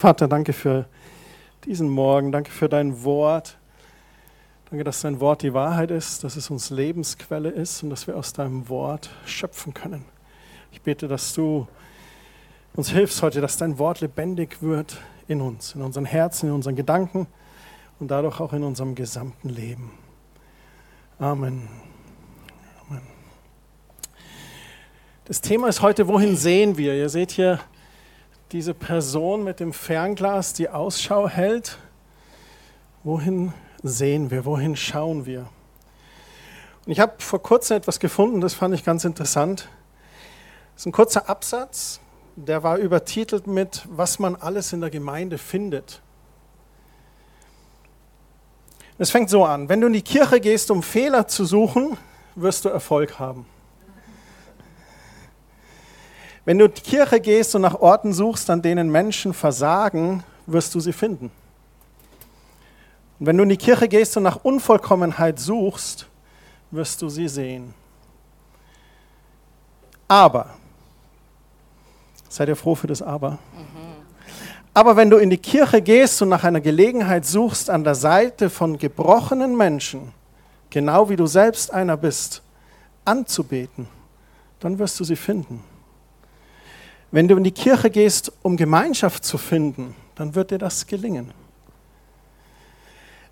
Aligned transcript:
Vater, 0.00 0.28
danke 0.28 0.54
für 0.54 0.86
diesen 1.66 1.90
Morgen, 1.90 2.32
danke 2.32 2.50
für 2.50 2.70
dein 2.70 3.04
Wort. 3.04 3.58
Danke, 4.70 4.82
dass 4.82 5.02
dein 5.02 5.20
Wort 5.20 5.42
die 5.42 5.52
Wahrheit 5.52 5.90
ist, 5.90 6.24
dass 6.24 6.36
es 6.36 6.48
uns 6.48 6.70
Lebensquelle 6.70 7.50
ist 7.50 7.82
und 7.82 7.90
dass 7.90 8.06
wir 8.06 8.16
aus 8.16 8.32
deinem 8.32 8.70
Wort 8.70 9.10
schöpfen 9.26 9.74
können. 9.74 10.06
Ich 10.72 10.80
bete, 10.80 11.06
dass 11.06 11.34
du 11.34 11.68
uns 12.72 12.88
hilfst 12.88 13.20
heute, 13.20 13.42
dass 13.42 13.58
dein 13.58 13.78
Wort 13.78 14.00
lebendig 14.00 14.62
wird 14.62 14.96
in 15.28 15.42
uns, 15.42 15.74
in 15.74 15.82
unseren 15.82 16.06
Herzen, 16.06 16.48
in 16.48 16.54
unseren 16.54 16.76
Gedanken 16.76 17.26
und 17.98 18.10
dadurch 18.10 18.40
auch 18.40 18.54
in 18.54 18.62
unserem 18.62 18.94
gesamten 18.94 19.50
Leben. 19.50 19.90
Amen. 21.18 21.68
Amen. 22.88 23.02
Das 25.26 25.42
Thema 25.42 25.68
ist 25.68 25.82
heute, 25.82 26.08
wohin 26.08 26.36
sehen 26.36 26.78
wir? 26.78 26.94
Ihr 26.94 27.10
seht 27.10 27.32
hier 27.32 27.60
diese 28.52 28.74
Person 28.74 29.44
mit 29.44 29.60
dem 29.60 29.72
Fernglas, 29.72 30.52
die 30.52 30.68
Ausschau 30.68 31.28
hält. 31.28 31.78
Wohin 33.04 33.52
sehen 33.82 34.30
wir? 34.30 34.44
Wohin 34.44 34.74
schauen 34.76 35.24
wir? 35.24 35.48
Und 36.84 36.92
ich 36.92 36.98
habe 36.98 37.14
vor 37.18 37.40
kurzem 37.40 37.76
etwas 37.76 38.00
gefunden, 38.00 38.40
das 38.40 38.54
fand 38.54 38.74
ich 38.74 38.84
ganz 38.84 39.04
interessant. 39.04 39.68
Das 40.74 40.82
ist 40.82 40.86
ein 40.86 40.92
kurzer 40.92 41.28
Absatz, 41.28 42.00
der 42.34 42.62
war 42.62 42.78
übertitelt 42.78 43.46
mit, 43.46 43.86
was 43.88 44.18
man 44.18 44.34
alles 44.34 44.72
in 44.72 44.80
der 44.80 44.90
Gemeinde 44.90 45.38
findet. 45.38 46.00
Es 48.98 49.10
fängt 49.10 49.30
so 49.30 49.44
an, 49.44 49.68
wenn 49.68 49.80
du 49.80 49.86
in 49.86 49.92
die 49.92 50.02
Kirche 50.02 50.40
gehst, 50.40 50.70
um 50.70 50.82
Fehler 50.82 51.28
zu 51.28 51.44
suchen, 51.44 51.96
wirst 52.34 52.64
du 52.64 52.68
Erfolg 52.68 53.18
haben. 53.18 53.46
Wenn 56.44 56.58
du 56.58 56.64
in 56.64 56.74
die 56.74 56.80
Kirche 56.80 57.20
gehst 57.20 57.54
und 57.54 57.62
nach 57.62 57.74
Orten 57.74 58.12
suchst, 58.12 58.48
an 58.50 58.62
denen 58.62 58.90
Menschen 58.90 59.34
versagen, 59.34 60.22
wirst 60.46 60.74
du 60.74 60.80
sie 60.80 60.92
finden. 60.92 61.30
Und 63.18 63.26
wenn 63.26 63.36
du 63.36 63.42
in 63.42 63.50
die 63.50 63.56
Kirche 63.56 63.88
gehst 63.88 64.16
und 64.16 64.22
nach 64.22 64.42
Unvollkommenheit 64.42 65.38
suchst, 65.38 66.06
wirst 66.70 67.02
du 67.02 67.08
sie 67.08 67.28
sehen. 67.28 67.74
Aber, 70.08 70.54
seid 72.28 72.48
ihr 72.48 72.56
froh 72.56 72.74
für 72.74 72.86
das 72.86 73.02
Aber? 73.02 73.32
Mhm. 73.32 73.90
Aber 74.72 74.96
wenn 74.96 75.10
du 75.10 75.18
in 75.18 75.30
die 75.30 75.38
Kirche 75.38 75.82
gehst 75.82 76.22
und 76.22 76.28
nach 76.28 76.44
einer 76.44 76.60
Gelegenheit 76.60 77.26
suchst, 77.26 77.68
an 77.68 77.84
der 77.84 77.94
Seite 77.94 78.48
von 78.48 78.78
gebrochenen 78.78 79.56
Menschen, 79.56 80.12
genau 80.70 81.08
wie 81.08 81.16
du 81.16 81.26
selbst 81.26 81.72
einer 81.72 81.96
bist, 81.96 82.42
anzubeten, 83.04 83.88
dann 84.60 84.78
wirst 84.78 84.98
du 85.00 85.04
sie 85.04 85.16
finden. 85.16 85.62
Wenn 87.10 87.26
du 87.26 87.36
in 87.36 87.44
die 87.44 87.50
Kirche 87.50 87.90
gehst, 87.90 88.32
um 88.42 88.56
Gemeinschaft 88.56 89.24
zu 89.24 89.36
finden, 89.36 89.96
dann 90.14 90.34
wird 90.34 90.50
dir 90.50 90.58
das 90.58 90.86
gelingen. 90.86 91.32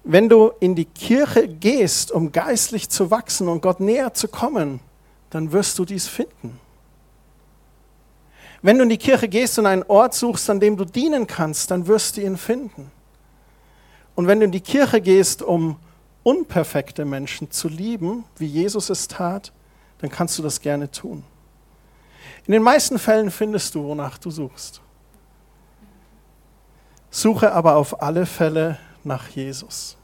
Wenn 0.03 0.29
du 0.29 0.53
in 0.61 0.75
die 0.75 0.87
Kirche 0.87 1.47
gehst, 1.49 2.11
um 2.11 2.33
geistlich 2.33 2.89
zu 2.89 3.11
wachsen 3.11 3.49
und 3.49 3.61
Gott 3.61 3.81
näher 3.81 4.15
zu 4.15 4.27
kommen, 4.27 4.81
dann 5.31 5.53
wirst 5.53 5.79
du 5.79 5.85
dies 5.85 6.09
finden. 6.09 6.59
Wenn 8.63 8.79
du 8.79 8.85
in 8.85 8.89
die 8.89 8.99
Kirche 8.99 9.29
gehst 9.29 9.59
und 9.59 9.67
einen 9.67 9.85
Ort 9.85 10.15
suchst, 10.15 10.51
an 10.51 10.59
dem 10.59 10.77
du 10.77 10.85
dienen 10.85 11.27
kannst, 11.27 11.71
dann 11.71 11.87
wirst 11.87 12.17
du 12.17 12.23
ihn 12.23 12.37
finden. 12.37 12.91
Und 14.17 14.27
wenn 14.27 14.41
du 14.41 14.47
in 14.47 14.53
die 14.53 14.61
Kirche 14.61 15.01
gehst, 15.01 15.43
um 15.43 15.77
unperfekte 16.25 17.05
Menschen 17.05 17.51
zu 17.51 17.69
lieben, 17.69 18.25
wie 18.37 18.47
Jesus 18.47 18.91
es 18.91 19.07
tat, 19.07 19.53
dann 19.99 20.11
kannst 20.11 20.39
du 20.39 20.43
das 20.43 20.61
gerne 20.61 20.91
tun. 20.91 21.23
In 22.49 22.53
den 22.53 22.63
meisten 22.63 22.99
Fällen 22.99 23.31
findest 23.31 23.75
du, 23.75 23.85
wonach 23.85 24.17
du 24.17 24.31
suchst. 24.31 24.81
Suche 27.11 27.53
aber 27.53 27.77
auf 27.77 28.01
alle 28.03 28.25
Fälle 28.25 28.79
nach 29.05 29.29
Jesus. 29.29 29.99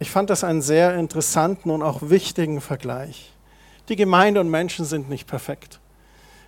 Ich 0.00 0.10
fand 0.10 0.30
das 0.30 0.42
einen 0.42 0.62
sehr 0.62 0.96
interessanten 0.96 1.70
und 1.70 1.82
auch 1.82 2.00
wichtigen 2.02 2.60
Vergleich. 2.60 3.32
Die 3.88 3.94
Gemeinde 3.94 4.40
und 4.40 4.50
Menschen 4.50 4.84
sind 4.84 5.08
nicht 5.08 5.28
perfekt. 5.28 5.78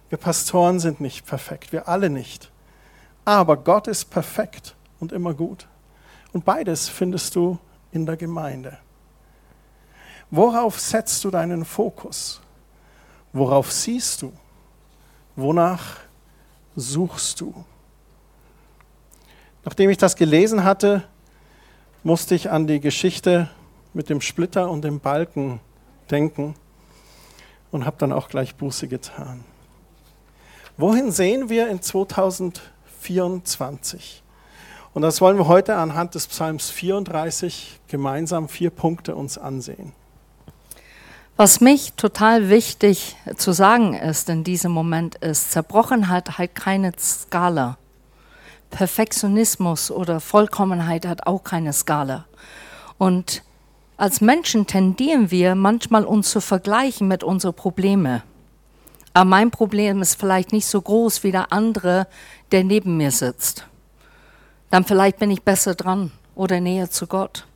Wir 0.09 0.19
Pastoren 0.19 0.81
sind 0.81 1.01
nicht 1.01 1.25
perfekt, 1.25 1.73
wir 1.73 1.87
alle 1.87 2.11
nicht. 2.11 2.51
Aber 3.25 3.57
Gott 3.57 3.87
ist 3.87 4.07
perfekt 4.07 4.75
und 4.99 5.13
immer 5.13 5.35
gut. 5.35 5.69
Und 6.33 6.45
beides 6.45 6.89
findest 6.89 7.37
du 7.37 7.59
in 7.93 8.07
der 8.07 8.17
Gemeinde. 8.17 8.77
Worauf 10.33 10.81
setzt 10.81 11.23
du 11.23 11.31
deinen 11.31 11.65
Fokus? 11.65 12.42
Worauf 13.33 13.73
siehst 13.73 14.23
du? 14.23 14.33
Wonach 15.37 15.99
suchst 16.77 17.41
du? 17.41 17.65
Nachdem 19.65 19.91
ich 19.91 19.99
das 19.99 20.17
gelesen 20.17 20.65
hatte, 20.65 21.05
musste 22.03 22.35
ich 22.35 22.51
an 22.51 22.67
die 22.67 22.81
Geschichte 22.81 23.49
mit 23.95 24.11
dem 24.11 24.21
Splitter 24.21 24.69
und 24.71 24.83
dem 24.83 24.99
Balken 25.01 25.61
denken 26.11 26.55
und 27.71 27.87
habe 27.87 27.97
dann 27.99 28.13
auch 28.13 28.29
gleich 28.29 28.57
Buße 28.57 28.89
getan. 28.89 29.45
Wohin 30.77 31.13
sehen 31.13 31.49
wir 31.49 31.69
in 31.69 31.81
2024? 31.81 34.23
Und 34.95 35.03
das 35.03 35.21
wollen 35.21 35.37
wir 35.39 35.47
heute 35.49 35.77
anhand 35.77 36.15
des 36.15 36.27
Psalms 36.27 36.71
34 36.71 37.81
gemeinsam 37.89 38.49
vier 38.49 38.71
Punkte 38.71 39.15
uns 39.15 39.37
ansehen. 39.39 39.93
Was 41.37 41.61
mich 41.63 41.95
total 41.95 42.51
wichtig 42.51 43.17
zu 43.37 43.53
sagen 43.53 43.95
ist 43.95 44.29
in 44.29 44.45
diesem 44.45 44.71
Moment 44.71 45.15
ist, 45.17 45.51
Zerbrochenheit 45.51 46.37
hat 46.37 46.55
keine 46.55 46.93
Skala. 46.99 47.79
Perfektionismus 48.71 49.91
oder 49.91 50.21
Vollkommenheit 50.21 51.07
hat 51.07 51.27
auch 51.27 51.43
keine 51.43 51.73
Skala. 51.73 52.27
Und 52.99 53.43
als 53.97 54.21
Menschen 54.21 54.67
tendieren 54.67 55.31
wir 55.31 55.55
manchmal 55.55 56.05
uns 56.05 56.31
zu 56.31 56.41
vergleichen 56.41 57.09
mit 57.09 57.25
unseren 57.25 57.55
Problemen. 57.55 58.23
Aber 59.15 59.25
mein 59.25 59.51
Problem 59.51 60.03
ist 60.03 60.21
vielleicht 60.21 60.53
nicht 60.53 60.67
so 60.67 60.81
groß 60.81 61.25
wie 61.25 61.33
der 61.33 61.53
andere, 61.53 62.07
der 62.51 62.63
neben 62.63 62.99
mir 62.99 63.11
sitzt. 63.11 63.67
Dann 64.71 64.85
vielleicht 64.85 65.19
bin 65.19 65.31
ich 65.31 65.43
besser 65.43 65.75
dran 65.75 66.13
oder 66.35 66.61
näher 66.61 66.91
zu 66.91 67.07
Gott. 67.07 67.47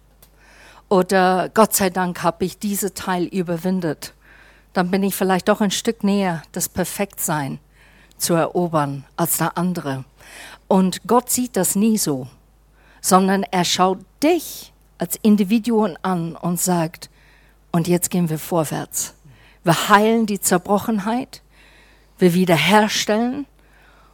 Oder 0.88 1.48
Gott 1.52 1.74
sei 1.74 1.90
Dank 1.90 2.22
habe 2.22 2.44
ich 2.44 2.58
diese 2.58 2.94
Teil 2.94 3.24
überwindet. 3.24 4.14
Dann 4.72 4.90
bin 4.90 5.02
ich 5.02 5.14
vielleicht 5.14 5.48
doch 5.48 5.60
ein 5.60 5.70
Stück 5.70 6.04
näher, 6.04 6.42
das 6.52 6.68
Perfektsein 6.68 7.58
zu 8.18 8.34
erobern 8.34 9.04
als 9.16 9.38
der 9.38 9.58
andere. 9.58 10.04
Und 10.68 11.06
Gott 11.06 11.30
sieht 11.30 11.56
das 11.56 11.74
nie 11.74 11.98
so, 11.98 12.28
sondern 13.00 13.42
er 13.42 13.64
schaut 13.64 13.98
dich 14.22 14.72
als 14.98 15.18
Individuum 15.22 15.96
an 16.02 16.36
und 16.36 16.60
sagt, 16.60 17.10
und 17.72 17.88
jetzt 17.88 18.10
gehen 18.10 18.30
wir 18.30 18.38
vorwärts. 18.38 19.14
Wir 19.64 19.88
heilen 19.88 20.26
die 20.26 20.40
Zerbrochenheit, 20.40 21.42
wir 22.18 22.32
wiederherstellen 22.32 23.46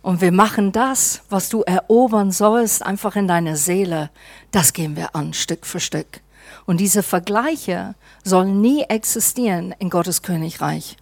und 0.00 0.20
wir 0.20 0.32
machen 0.32 0.72
das, 0.72 1.22
was 1.28 1.48
du 1.48 1.62
erobern 1.62 2.32
sollst, 2.32 2.82
einfach 2.84 3.14
in 3.14 3.28
deiner 3.28 3.56
Seele. 3.56 4.10
Das 4.50 4.72
gehen 4.72 4.96
wir 4.96 5.14
an, 5.14 5.34
Stück 5.34 5.66
für 5.66 5.78
Stück. 5.78 6.22
Und 6.66 6.78
diese 6.78 7.02
Vergleiche 7.02 7.94
sollen 8.24 8.60
nie 8.60 8.82
existieren 8.84 9.74
in 9.78 9.90
Gottes 9.90 10.22
Königreich. 10.22 10.96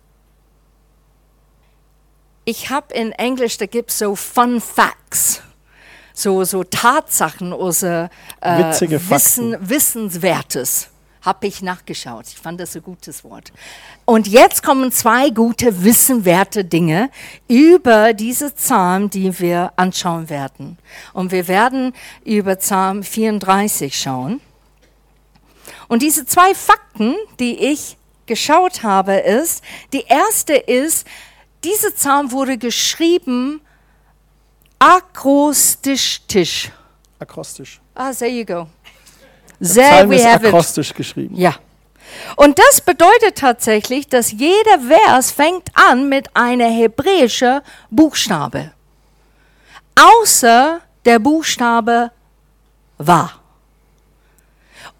Ich 2.44 2.70
habe 2.70 2.94
in 2.94 3.12
Englisch, 3.12 3.58
da 3.58 3.66
gibt 3.66 3.91
es 3.91 3.98
so 3.98 4.16
Fun 4.16 4.60
Facts, 4.60 5.42
so, 6.14 6.42
so 6.44 6.64
Tatsachen 6.64 7.52
oder 7.52 8.10
äh, 8.41 8.64
Wissen, 9.08 9.56
Wissenswertes. 9.60 10.88
Habe 11.22 11.47
ich 11.48 11.60
nachgeschaut. 11.60 12.24
Ich 12.28 12.38
fand 12.38 12.58
das 12.60 12.74
ein 12.74 12.82
gutes 12.82 13.24
Wort. 13.24 13.53
Und 14.06 14.26
jetzt 14.26 14.62
kommen 14.62 14.91
zwei 14.91 15.28
gute, 15.28 15.84
wissenwerte 15.84 16.64
Dinge 16.64 17.10
über 17.46 18.14
diese 18.14 18.50
Psalm, 18.53 19.10
die 19.10 19.38
wir 19.38 19.72
anschauen 19.76 20.30
werden. 20.30 20.78
Und 21.12 21.30
wir 21.30 21.46
werden 21.46 21.92
über 22.24 22.56
Psalm 22.56 23.03
34 23.03 24.00
schauen. 24.00 24.41
Und 25.91 26.03
diese 26.03 26.25
zwei 26.25 26.54
Fakten, 26.54 27.16
die 27.41 27.59
ich 27.59 27.97
geschaut 28.27 28.84
habe, 28.84 29.15
ist, 29.15 29.65
die 29.92 30.04
erste 30.07 30.54
ist, 30.54 31.04
dieser 31.65 31.91
Psalm 31.91 32.31
wurde 32.31 32.59
geschrieben 32.59 33.60
akrostisch. 34.78 36.71
Akrostisch. 37.19 37.81
Ah, 37.97 38.13
there 38.13 38.31
you 38.31 38.45
go. 38.45 38.69
There 39.60 40.09
we 40.09 40.15
ist 40.15 40.25
have 40.25 40.47
akrostisch 40.47 40.91
it. 40.91 40.97
geschrieben. 40.97 41.34
Ja. 41.37 41.57
Und 42.37 42.60
das 42.60 42.81
bedeutet 42.81 43.37
tatsächlich, 43.37 44.07
dass 44.07 44.31
jeder 44.31 44.78
Vers 44.87 45.33
fängt 45.33 45.71
an 45.75 46.09
mit 46.09 46.28
einer 46.37 46.71
hebräischen 46.71 47.63
Buchstabe. 47.91 48.71
Außer 49.97 50.83
der 51.04 51.19
Buchstabe 51.19 52.13
war. 52.97 53.40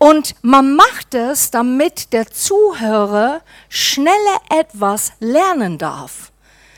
Und 0.02 0.35
man 0.41 0.76
macht 0.76 1.14
es, 1.14 1.50
damit 1.50 2.14
der 2.14 2.26
Zuhörer 2.26 3.43
schneller 3.69 4.41
etwas 4.49 5.12
lernen 5.20 5.76
darf, 5.76 6.32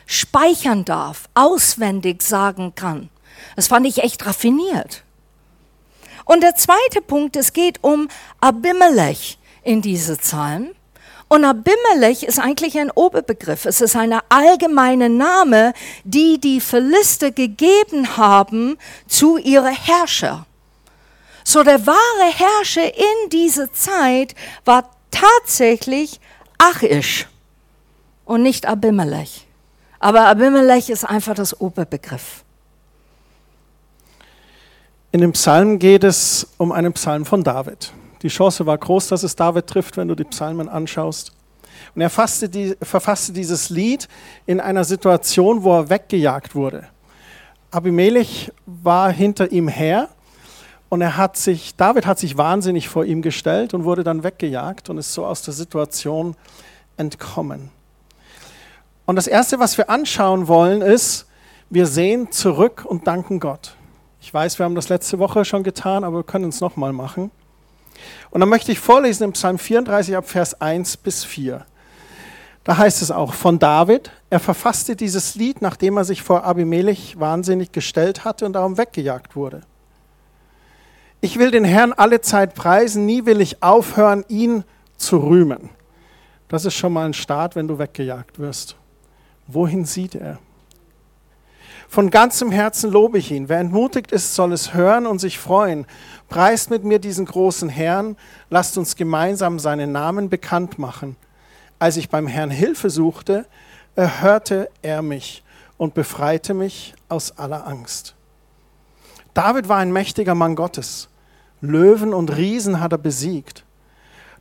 speichern 0.06 0.84
darf, 0.84 1.28
auswendig 1.32 2.22
sagen 2.22 2.74
kann. 2.74 3.10
Das 3.54 3.69
fand 3.69 3.86
ich 3.86 4.02
echt 4.02 4.26
raffiniert. 4.26 5.04
Und 6.24 6.42
der 6.42 6.56
zweite 6.56 7.00
Punkt, 7.00 7.36
es 7.36 7.52
geht 7.52 7.78
um 7.84 8.08
Abimelech 8.40 9.38
in 9.62 9.82
diese 9.82 10.18
Zahlen. 10.18 10.75
Und 11.28 11.44
Abimelech 11.44 12.25
ist 12.25 12.40
eigentlich 12.40 12.76
ein 12.76 12.90
Oberbegriff. 12.90 13.66
Es 13.66 13.80
ist 13.80 13.94
eine 13.94 14.18
allgemeine 14.30 15.08
Name, 15.08 15.75
die 16.02 16.40
die 16.40 16.60
Philister 16.60 17.30
gegeben 17.30 18.16
haben 18.16 18.78
zu 19.06 19.36
ihrer 19.36 19.70
Herrscher. 19.70 20.44
So 21.44 21.62
der 21.62 21.86
wahre 21.86 22.32
Herrscher 22.32 22.94
in 22.94 23.30
dieser 23.30 23.72
Zeit 23.72 24.34
war 24.64 24.90
tatsächlich 25.10 26.20
Achish 26.58 27.26
und 28.24 28.42
nicht 28.42 28.66
Abimelech. 28.66 29.46
Aber 29.98 30.26
Abimelech 30.26 30.90
ist 30.90 31.04
einfach 31.04 31.34
das 31.34 31.60
Oberbegriff. 31.60 32.44
In 35.12 35.20
dem 35.20 35.32
Psalm 35.32 35.78
geht 35.78 36.04
es 36.04 36.46
um 36.56 36.72
einen 36.72 36.92
Psalm 36.94 37.26
von 37.26 37.44
David. 37.44 37.92
Die 38.22 38.28
Chance 38.28 38.64
war 38.64 38.78
groß, 38.78 39.08
dass 39.08 39.22
es 39.22 39.36
David 39.36 39.66
trifft, 39.66 39.96
wenn 39.96 40.08
du 40.08 40.14
die 40.14 40.24
Psalmen 40.24 40.68
anschaust. 40.68 41.32
Und 41.94 42.00
er 42.00 42.48
die, 42.48 42.76
verfasste 42.80 43.32
dieses 43.32 43.68
Lied 43.68 44.08
in 44.46 44.60
einer 44.60 44.84
Situation, 44.84 45.62
wo 45.62 45.76
er 45.76 45.90
weggejagt 45.90 46.54
wurde. 46.54 46.88
Abimelech 47.70 48.50
war 48.66 49.12
hinter 49.12 49.50
ihm 49.52 49.68
her 49.68 50.08
und 50.92 51.00
er 51.00 51.16
hat 51.16 51.38
sich, 51.38 51.74
David 51.74 52.04
hat 52.04 52.18
sich 52.18 52.36
wahnsinnig 52.36 52.86
vor 52.86 53.06
ihm 53.06 53.22
gestellt 53.22 53.72
und 53.72 53.84
wurde 53.84 54.04
dann 54.04 54.24
weggejagt 54.24 54.90
und 54.90 54.98
ist 54.98 55.14
so 55.14 55.24
aus 55.24 55.40
der 55.40 55.54
Situation 55.54 56.36
entkommen. 56.98 57.70
Und 59.06 59.16
das 59.16 59.26
Erste, 59.26 59.58
was 59.58 59.78
wir 59.78 59.88
anschauen 59.88 60.48
wollen, 60.48 60.82
ist, 60.82 61.24
wir 61.70 61.86
sehen 61.86 62.30
zurück 62.30 62.84
und 62.86 63.06
danken 63.06 63.40
Gott. 63.40 63.74
Ich 64.20 64.34
weiß, 64.34 64.58
wir 64.58 64.64
haben 64.64 64.74
das 64.74 64.90
letzte 64.90 65.18
Woche 65.18 65.46
schon 65.46 65.62
getan, 65.62 66.04
aber 66.04 66.18
wir 66.18 66.24
können 66.24 66.50
es 66.50 66.60
nochmal 66.60 66.92
machen. 66.92 67.30
Und 68.30 68.40
dann 68.40 68.50
möchte 68.50 68.70
ich 68.70 68.78
vorlesen 68.78 69.24
im 69.24 69.32
Psalm 69.32 69.58
34 69.58 70.14
ab 70.14 70.28
Vers 70.28 70.60
1 70.60 70.98
bis 70.98 71.24
4. 71.24 71.64
Da 72.64 72.76
heißt 72.76 73.00
es 73.00 73.10
auch 73.10 73.32
von 73.32 73.58
David, 73.58 74.10
er 74.28 74.40
verfasste 74.40 74.94
dieses 74.94 75.36
Lied, 75.36 75.62
nachdem 75.62 75.96
er 75.96 76.04
sich 76.04 76.22
vor 76.22 76.44
Abimelech 76.44 77.18
wahnsinnig 77.18 77.72
gestellt 77.72 78.26
hatte 78.26 78.44
und 78.44 78.52
darum 78.52 78.76
weggejagt 78.76 79.36
wurde. 79.36 79.62
Ich 81.24 81.38
will 81.38 81.52
den 81.52 81.64
Herrn 81.64 81.92
alle 81.92 82.20
Zeit 82.20 82.56
preisen, 82.56 83.06
nie 83.06 83.24
will 83.26 83.40
ich 83.40 83.62
aufhören, 83.62 84.24
ihn 84.26 84.64
zu 84.96 85.19
rühmen. 85.19 85.70
Das 86.48 86.64
ist 86.64 86.74
schon 86.74 86.92
mal 86.92 87.06
ein 87.06 87.14
Start, 87.14 87.54
wenn 87.54 87.69
du 87.69 87.78
weggejagt 87.78 88.40
wirst. 88.40 88.74
Wohin 89.46 89.84
sieht 89.84 90.16
er? 90.16 90.40
Von 91.88 92.10
ganzem 92.10 92.50
Herzen 92.50 92.90
lobe 92.90 93.19
ich 93.19 93.30
ihn. 93.30 93.48
Wer 93.48 93.60
entmutigt 93.60 94.10
ist, 94.10 94.34
soll 94.34 94.52
es 94.52 94.74
hören 94.74 95.06
und 95.06 95.20
sich 95.20 95.38
freuen. 95.38 95.86
Preist 96.28 96.70
mit 96.70 96.82
mir 96.82 96.98
diesen 96.98 97.26
großen 97.26 97.68
Herrn, 97.68 98.16
lasst 98.50 98.76
uns 98.76 98.96
gemeinsam 98.96 99.60
seinen 99.60 99.92
Namen 99.92 100.28
bekannt 100.28 100.80
machen. 100.80 101.14
Als 101.78 101.96
ich 101.98 102.08
beim 102.08 102.26
Herrn 102.26 102.50
Hilfe 102.50 102.90
suchte, 102.90 103.46
erhörte 103.94 104.70
er 104.82 105.02
mich 105.02 105.44
und 105.76 105.94
befreite 105.94 106.52
mich 106.52 106.94
aus 107.08 107.38
aller 107.38 107.64
Angst. 107.64 108.16
David 109.34 109.68
war 109.68 109.78
ein 109.78 109.92
mächtiger 109.92 110.34
Mann 110.34 110.56
Gottes. 110.56 111.08
Löwen 111.62 112.12
und 112.12 112.37
Riesen 112.37 112.81
hat 112.81 112.93
er 112.93 112.99
besiegt. 112.99 113.64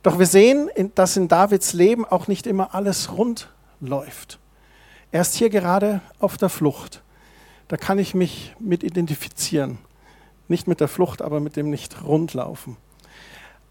Doch 0.02 0.18
wir 0.18 0.26
sehen, 0.26 0.68
dass 0.94 1.16
in 1.16 1.28
Davids 1.28 1.72
Leben 1.72 2.04
auch 2.04 2.26
nicht 2.26 2.46
immer 2.46 2.74
alles 2.74 3.16
rund 3.16 3.48
läuft. 3.80 4.38
Er 5.12 5.22
ist 5.22 5.36
hier 5.36 5.48
gerade 5.48 6.00
auf 6.18 6.36
der 6.36 6.48
Flucht. 6.48 7.02
Da 7.68 7.76
kann 7.76 7.98
ich 7.98 8.14
mich 8.14 8.54
mit 8.58 8.82
identifizieren. 8.82 9.78
Nicht 10.48 10.66
mit 10.66 10.80
der 10.80 10.88
Flucht, 10.88 11.22
aber 11.22 11.38
mit 11.38 11.56
dem 11.56 11.70
Nicht-Rundlaufen. 11.70 12.76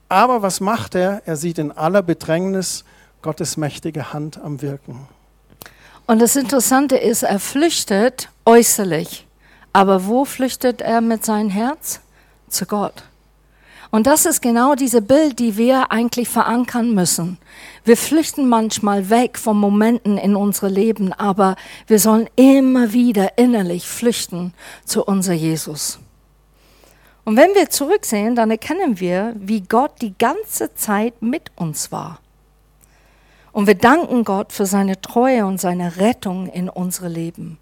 Aber 0.07 0.41
was 0.41 0.61
macht 0.61 0.95
er? 0.95 1.21
Er 1.25 1.35
sieht 1.35 1.59
in 1.59 1.71
aller 1.71 2.01
Bedrängnis 2.01 2.85
Gottes 3.21 3.57
mächtige 3.57 4.13
Hand 4.13 4.39
am 4.41 4.61
Wirken. 4.61 5.07
Und 6.07 6.19
das 6.19 6.35
Interessante 6.35 6.95
ist, 6.95 7.23
er 7.23 7.39
flüchtet 7.39 8.29
äußerlich. 8.45 9.27
Aber 9.73 10.07
wo 10.07 10.25
flüchtet 10.25 10.81
er 10.81 11.01
mit 11.01 11.25
seinem 11.25 11.49
Herz? 11.49 12.01
Zu 12.49 12.65
Gott. 12.65 13.03
Und 13.91 14.07
das 14.07 14.25
ist 14.25 14.41
genau 14.41 14.73
diese 14.75 15.01
Bild, 15.01 15.37
die 15.39 15.57
wir 15.57 15.91
eigentlich 15.91 16.29
verankern 16.29 16.93
müssen. 16.93 17.37
Wir 17.83 17.97
flüchten 17.97 18.47
manchmal 18.47 19.09
weg 19.09 19.37
von 19.37 19.57
Momenten 19.57 20.17
in 20.17 20.37
unsere 20.37 20.69
Leben, 20.69 21.11
aber 21.11 21.57
wir 21.87 21.99
sollen 21.99 22.29
immer 22.37 22.93
wieder 22.93 23.37
innerlich 23.37 23.85
flüchten 23.85 24.53
zu 24.85 25.03
unser 25.03 25.33
Jesus. 25.33 25.99
Und 27.25 27.35
wenn 27.35 27.53
wir 27.53 27.69
zurücksehen, 27.69 28.33
dann 28.35 28.49
erkennen 28.49 29.01
wir, 29.01 29.35
wie 29.37 29.59
Gott 29.61 30.01
die 30.01 30.17
ganze 30.17 30.73
Zeit 30.73 31.21
mit 31.21 31.51
uns 31.57 31.91
war. 31.91 32.19
Und 33.51 33.67
wir 33.67 33.75
danken 33.75 34.23
Gott 34.23 34.53
für 34.53 34.65
seine 34.65 35.01
Treue 35.01 35.45
und 35.45 35.59
seine 35.59 35.97
Rettung 35.97 36.47
in 36.47 36.69
unsere 36.69 37.09
Leben. 37.09 37.57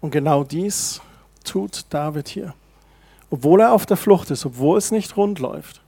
Und 0.00 0.10
genau 0.10 0.42
dies 0.42 1.00
tut 1.44 1.84
David 1.90 2.28
hier 2.28 2.54
obwohl 3.32 3.62
er 3.62 3.72
auf 3.72 3.86
der 3.86 3.96
Flucht 3.96 4.30
ist, 4.30 4.44
obwohl 4.44 4.76
es 4.76 4.90
nicht 4.90 5.16
rund 5.16 5.38
läuft 5.38 5.80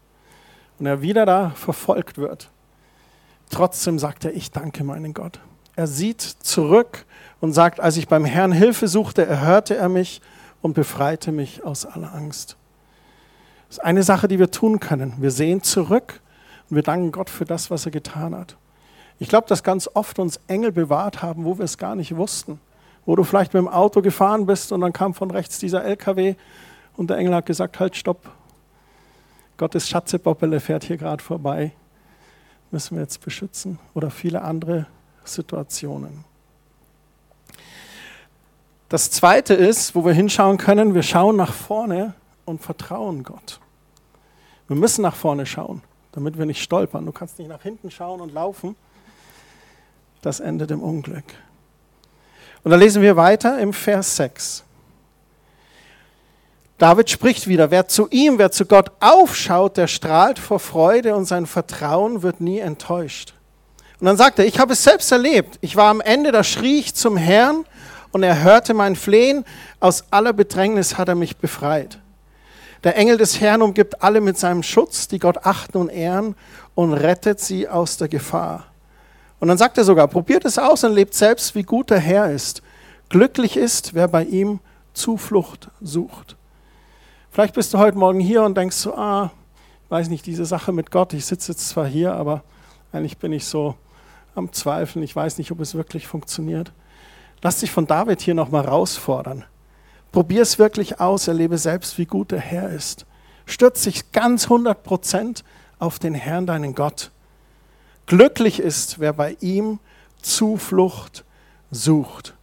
und 0.78 0.86
er 0.86 1.02
wieder 1.02 1.26
da 1.26 1.50
verfolgt 1.50 2.16
wird, 2.16 2.48
trotzdem 3.50 3.98
sagt 3.98 4.24
er, 4.24 4.34
ich 4.34 4.50
danke 4.50 4.82
meinen 4.82 5.12
Gott. 5.12 5.40
Er 5.76 5.86
sieht 5.86 6.22
zurück 6.22 7.04
und 7.42 7.52
sagt, 7.52 7.80
als 7.80 7.98
ich 7.98 8.08
beim 8.08 8.24
Herrn 8.24 8.50
Hilfe 8.50 8.88
suchte, 8.88 9.26
erhörte 9.26 9.76
er 9.76 9.90
mich 9.90 10.22
und 10.62 10.72
befreite 10.72 11.32
mich 11.32 11.62
aus 11.62 11.84
aller 11.84 12.14
Angst. 12.14 12.56
Das 13.68 13.76
ist 13.76 13.84
eine 13.84 14.04
Sache, 14.04 14.26
die 14.26 14.38
wir 14.38 14.50
tun 14.50 14.80
können. 14.80 15.12
Wir 15.18 15.30
sehen 15.30 15.62
zurück 15.62 16.22
und 16.70 16.76
wir 16.76 16.82
danken 16.82 17.12
Gott 17.12 17.28
für 17.28 17.44
das, 17.44 17.70
was 17.70 17.84
er 17.84 17.92
getan 17.92 18.34
hat. 18.34 18.56
Ich 19.18 19.28
glaube, 19.28 19.48
dass 19.48 19.62
ganz 19.62 19.90
oft 19.92 20.18
uns 20.18 20.40
Engel 20.46 20.72
bewahrt 20.72 21.20
haben, 21.20 21.44
wo 21.44 21.58
wir 21.58 21.66
es 21.66 21.76
gar 21.76 21.94
nicht 21.94 22.16
wussten. 22.16 22.58
Wo 23.04 23.16
du 23.16 23.22
vielleicht 23.22 23.52
mit 23.52 23.60
dem 23.60 23.68
Auto 23.68 24.00
gefahren 24.00 24.46
bist 24.46 24.72
und 24.72 24.80
dann 24.80 24.94
kam 24.94 25.12
von 25.12 25.30
rechts 25.30 25.58
dieser 25.58 25.84
LKW 25.84 26.36
und 26.96 27.10
der 27.10 27.18
Engel 27.18 27.34
hat 27.34 27.46
gesagt, 27.46 27.80
halt, 27.80 27.96
stopp. 27.96 28.30
Gottes 29.56 29.88
Schatzepoppele 29.88 30.60
fährt 30.60 30.84
hier 30.84 30.96
gerade 30.96 31.22
vorbei. 31.22 31.72
Müssen 32.70 32.96
wir 32.96 33.02
jetzt 33.02 33.24
beschützen. 33.24 33.78
Oder 33.94 34.10
viele 34.10 34.42
andere 34.42 34.86
Situationen. 35.24 36.24
Das 38.88 39.10
Zweite 39.10 39.54
ist, 39.54 39.94
wo 39.94 40.04
wir 40.04 40.12
hinschauen 40.12 40.58
können, 40.58 40.94
wir 40.94 41.02
schauen 41.02 41.36
nach 41.36 41.52
vorne 41.52 42.14
und 42.44 42.62
vertrauen 42.62 43.22
Gott. 43.22 43.60
Wir 44.68 44.76
müssen 44.76 45.02
nach 45.02 45.16
vorne 45.16 45.46
schauen, 45.46 45.82
damit 46.12 46.38
wir 46.38 46.46
nicht 46.46 46.62
stolpern. 46.62 47.06
Du 47.06 47.12
kannst 47.12 47.38
nicht 47.38 47.48
nach 47.48 47.62
hinten 47.62 47.90
schauen 47.90 48.20
und 48.20 48.32
laufen. 48.32 48.76
Das 50.22 50.40
endet 50.40 50.70
im 50.70 50.82
Unglück. 50.82 51.24
Und 52.62 52.70
da 52.70 52.76
lesen 52.76 53.02
wir 53.02 53.16
weiter 53.16 53.58
im 53.58 53.72
Vers 53.72 54.16
6. 54.16 54.63
David 56.78 57.08
spricht 57.08 57.46
wieder, 57.46 57.70
wer 57.70 57.86
zu 57.86 58.08
ihm, 58.10 58.38
wer 58.38 58.50
zu 58.50 58.66
Gott 58.66 58.90
aufschaut, 59.00 59.76
der 59.76 59.86
strahlt 59.86 60.38
vor 60.38 60.58
Freude 60.58 61.14
und 61.14 61.24
sein 61.24 61.46
Vertrauen 61.46 62.22
wird 62.22 62.40
nie 62.40 62.58
enttäuscht. 62.58 63.34
Und 64.00 64.06
dann 64.06 64.16
sagt 64.16 64.38
er, 64.38 64.46
ich 64.46 64.58
habe 64.58 64.72
es 64.72 64.82
selbst 64.82 65.12
erlebt. 65.12 65.58
Ich 65.60 65.76
war 65.76 65.88
am 65.88 66.00
Ende, 66.00 66.32
da 66.32 66.42
schrie 66.42 66.80
ich 66.80 66.94
zum 66.94 67.16
Herrn 67.16 67.64
und 68.10 68.24
er 68.24 68.42
hörte 68.42 68.74
mein 68.74 68.96
Flehen. 68.96 69.44
Aus 69.78 70.04
aller 70.10 70.32
Bedrängnis 70.32 70.98
hat 70.98 71.08
er 71.08 71.14
mich 71.14 71.36
befreit. 71.36 72.00
Der 72.82 72.96
Engel 72.96 73.16
des 73.16 73.40
Herrn 73.40 73.62
umgibt 73.62 74.02
alle 74.02 74.20
mit 74.20 74.36
seinem 74.36 74.62
Schutz, 74.62 75.08
die 75.08 75.18
Gott 75.18 75.38
achten 75.46 75.78
und 75.78 75.88
ehren 75.88 76.34
und 76.74 76.92
rettet 76.92 77.40
sie 77.40 77.68
aus 77.68 77.96
der 77.96 78.08
Gefahr. 78.08 78.66
Und 79.38 79.48
dann 79.48 79.58
sagt 79.58 79.78
er 79.78 79.84
sogar, 79.84 80.08
probiert 80.08 80.44
es 80.44 80.58
aus 80.58 80.84
und 80.84 80.92
lebt 80.92 81.14
selbst, 81.14 81.54
wie 81.54 81.62
gut 81.62 81.90
der 81.90 82.00
Herr 82.00 82.30
ist. 82.30 82.62
Glücklich 83.08 83.56
ist, 83.56 83.94
wer 83.94 84.08
bei 84.08 84.24
ihm 84.24 84.60
Zuflucht 84.92 85.68
sucht. 85.80 86.36
Vielleicht 87.34 87.54
bist 87.54 87.74
du 87.74 87.78
heute 87.78 87.98
Morgen 87.98 88.20
hier 88.20 88.44
und 88.44 88.56
denkst 88.56 88.76
so, 88.76 88.94
ah, 88.94 89.32
weiß 89.88 90.08
nicht, 90.08 90.24
diese 90.24 90.44
Sache 90.44 90.70
mit 90.70 90.92
Gott, 90.92 91.12
ich 91.14 91.26
sitze 91.26 91.50
jetzt 91.50 91.68
zwar 91.68 91.84
hier, 91.84 92.14
aber 92.14 92.44
eigentlich 92.92 93.18
bin 93.18 93.32
ich 93.32 93.44
so 93.44 93.74
am 94.36 94.52
Zweifeln, 94.52 95.02
ich 95.02 95.16
weiß 95.16 95.38
nicht, 95.38 95.50
ob 95.50 95.58
es 95.58 95.74
wirklich 95.74 96.06
funktioniert. 96.06 96.70
Lass 97.42 97.58
dich 97.58 97.72
von 97.72 97.88
David 97.88 98.20
hier 98.20 98.34
nochmal 98.34 98.62
herausfordern. 98.62 99.44
Probier 100.12 100.42
es 100.42 100.60
wirklich 100.60 101.00
aus, 101.00 101.26
erlebe 101.26 101.58
selbst, 101.58 101.98
wie 101.98 102.06
gut 102.06 102.30
der 102.30 102.38
Herr 102.38 102.68
ist. 102.68 103.04
Stürz 103.46 103.82
dich 103.82 104.12
ganz 104.12 104.44
100 104.44 104.84
Prozent 104.84 105.42
auf 105.80 105.98
den 105.98 106.14
Herrn, 106.14 106.46
deinen 106.46 106.76
Gott. 106.76 107.10
Glücklich 108.06 108.60
ist, 108.60 109.00
wer 109.00 109.12
bei 109.12 109.36
ihm 109.40 109.80
Zuflucht 110.22 111.24
sucht. 111.72 112.34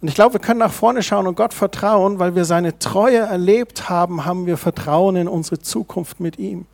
Und 0.00 0.08
ich 0.08 0.14
glaube, 0.14 0.34
wir 0.34 0.40
können 0.40 0.60
nach 0.60 0.72
vorne 0.72 1.02
schauen 1.02 1.26
und 1.26 1.36
Gott 1.36 1.54
vertrauen, 1.54 2.18
weil 2.18 2.34
wir 2.34 2.44
seine 2.44 2.78
Treue 2.78 3.18
erlebt 3.18 3.88
haben, 3.88 4.24
haben 4.24 4.46
wir 4.46 4.56
Vertrauen 4.56 5.16
in 5.16 5.28
unsere 5.28 5.58
Zukunft 5.58 6.20
mit 6.20 6.38
ihm. 6.38 6.66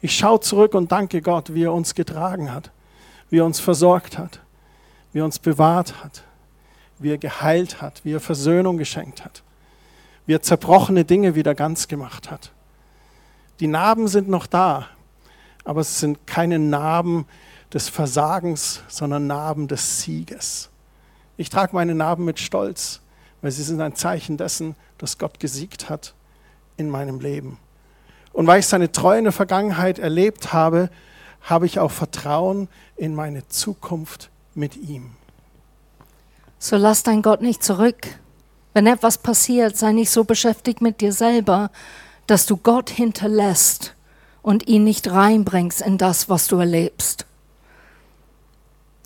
Ich 0.00 0.16
schaue 0.16 0.40
zurück 0.40 0.74
und 0.74 0.92
danke 0.92 1.20
Gott, 1.20 1.52
wie 1.54 1.64
er 1.64 1.72
uns 1.72 1.94
getragen 1.94 2.52
hat, 2.52 2.70
wie 3.28 3.38
er 3.38 3.44
uns 3.44 3.60
versorgt 3.60 4.18
hat, 4.18 4.40
wie 5.12 5.20
er 5.20 5.24
uns 5.24 5.38
bewahrt 5.38 6.02
hat, 6.02 6.22
wie 6.98 7.10
er 7.10 7.18
geheilt 7.18 7.82
hat, 7.82 8.04
wie 8.04 8.12
er 8.12 8.20
Versöhnung 8.20 8.78
geschenkt 8.78 9.24
hat, 9.24 9.42
wie 10.24 10.34
er 10.34 10.42
zerbrochene 10.42 11.04
Dinge 11.04 11.34
wieder 11.34 11.54
ganz 11.54 11.88
gemacht 11.88 12.30
hat. 12.30 12.52
Die 13.60 13.66
Narben 13.66 14.08
sind 14.08 14.28
noch 14.28 14.46
da, 14.46 14.86
aber 15.64 15.80
es 15.82 15.98
sind 15.98 16.26
keine 16.26 16.58
Narben 16.58 17.26
des 17.72 17.88
Versagens, 17.88 18.82
sondern 18.88 19.26
Narben 19.26 19.68
des 19.68 20.00
Sieges. 20.00 20.70
Ich 21.36 21.50
trage 21.50 21.74
meine 21.74 21.94
Narben 21.94 22.24
mit 22.24 22.38
Stolz, 22.38 23.00
weil 23.42 23.50
sie 23.50 23.62
sind 23.62 23.80
ein 23.80 23.94
Zeichen 23.94 24.36
dessen, 24.36 24.74
dass 24.98 25.18
Gott 25.18 25.38
gesiegt 25.40 25.90
hat 25.90 26.14
in 26.76 26.88
meinem 26.90 27.20
Leben. 27.20 27.58
Und 28.32 28.46
weil 28.46 28.60
ich 28.60 28.66
seine 28.66 28.92
Treue 28.92 29.18
in 29.18 29.24
der 29.24 29.32
Vergangenheit 29.32 29.98
erlebt 29.98 30.52
habe, 30.52 30.90
habe 31.42 31.66
ich 31.66 31.78
auch 31.78 31.90
Vertrauen 31.90 32.68
in 32.96 33.14
meine 33.14 33.46
Zukunft 33.48 34.30
mit 34.54 34.76
ihm. 34.76 35.12
So 36.58 36.76
lass 36.76 37.02
dein 37.02 37.22
Gott 37.22 37.42
nicht 37.42 37.62
zurück. 37.62 38.06
Wenn 38.72 38.86
etwas 38.86 39.18
passiert, 39.18 39.76
sei 39.76 39.92
nicht 39.92 40.10
so 40.10 40.24
beschäftigt 40.24 40.82
mit 40.82 41.00
dir 41.00 41.12
selber, 41.12 41.70
dass 42.26 42.46
du 42.46 42.56
Gott 42.56 42.90
hinterlässt 42.90 43.94
und 44.42 44.66
ihn 44.66 44.84
nicht 44.84 45.10
reinbringst 45.10 45.80
in 45.80 45.98
das, 45.98 46.28
was 46.28 46.48
du 46.48 46.56
erlebst. 46.56 47.26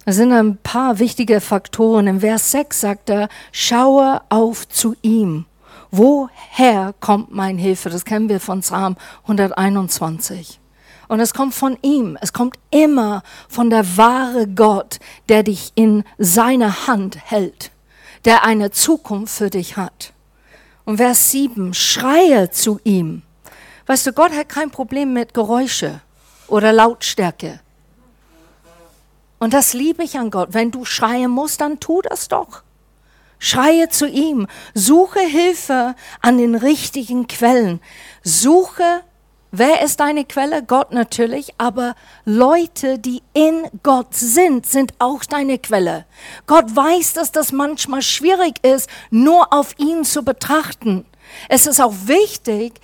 Es 0.07 0.17
sind 0.17 0.33
ein 0.33 0.57
paar 0.57 0.99
wichtige 0.99 1.41
Faktoren. 1.41 2.07
Im 2.07 2.21
Vers 2.21 2.53
6 2.53 2.81
sagt 2.81 3.11
er, 3.11 3.29
schaue 3.53 4.23
auf 4.31 4.67
zu 4.67 4.97
ihm. 5.03 5.45
Woher 5.91 6.95
kommt 7.01 7.35
mein 7.35 7.59
Hilfe? 7.59 7.91
Das 7.91 8.05
kennen 8.05 8.29
wir 8.29 8.41
von 8.41 8.61
Psalm 8.61 8.97
121. 9.25 10.59
Und 11.09 11.21
es 11.21 11.35
kommt 11.35 11.55
von 11.55 11.77
ihm. 11.83 12.17
Es 12.21 12.33
kommt 12.33 12.59
immer 12.71 13.23
von 13.49 13.69
der 13.69 13.97
wahre 13.97 14.47
Gott, 14.47 15.01
der 15.29 15.43
dich 15.43 15.73
in 15.75 16.05
seiner 16.17 16.87
Hand 16.87 17.19
hält, 17.31 17.71
der 18.25 18.45
eine 18.45 18.71
Zukunft 18.71 19.37
für 19.37 19.51
dich 19.51 19.77
hat. 19.77 20.13
Und 20.85 20.97
Vers 20.97 21.31
7, 21.31 21.75
schreie 21.75 22.51
zu 22.51 22.81
ihm. 22.85 23.23
Weißt 23.87 24.07
du, 24.07 24.13
Gott 24.13 24.33
hat 24.33 24.49
kein 24.49 24.71
Problem 24.71 25.13
mit 25.13 25.35
Geräusche 25.35 26.01
oder 26.47 26.73
Lautstärke. 26.73 27.61
Und 29.41 29.55
das 29.55 29.73
liebe 29.73 30.05
ich 30.05 30.19
an 30.19 30.31
Gott. 30.31 30.51
Wenn 30.53 30.71
du 30.71 30.85
schreien 30.85 31.31
musst, 31.31 31.63
dann 31.63 31.81
tu 31.81 32.03
das 32.03 32.29
doch. 32.29 32.63
Schreie 33.39 33.89
zu 33.89 34.07
ihm. 34.07 34.47
Suche 34.75 35.21
Hilfe 35.21 35.97
an 36.21 36.37
den 36.37 36.55
richtigen 36.55 37.27
Quellen. 37.27 37.81
Suche, 38.23 39.01
wer 39.51 39.81
ist 39.83 40.01
deine 40.01 40.27
Quelle? 40.27 40.63
Gott 40.63 40.93
natürlich, 40.93 41.55
aber 41.57 41.95
Leute, 42.27 42.99
die 42.99 43.23
in 43.33 43.67
Gott 43.83 44.15
sind, 44.15 44.67
sind 44.67 44.93
auch 44.99 45.25
deine 45.25 45.59
Quelle. 45.59 46.05
Gott 46.47 46.77
weiß, 46.77 47.15
dass 47.15 47.33
das 47.33 47.51
manchmal 47.51 48.03
schwierig 48.03 48.63
ist, 48.63 48.91
nur 49.11 49.55
auf 49.55 49.75
ihn 49.79 50.05
zu 50.05 50.23
betrachten. 50.23 51.07
Es 51.49 51.67
ist 51.67 51.81
auch 51.81 51.95
wichtig, 52.05 52.75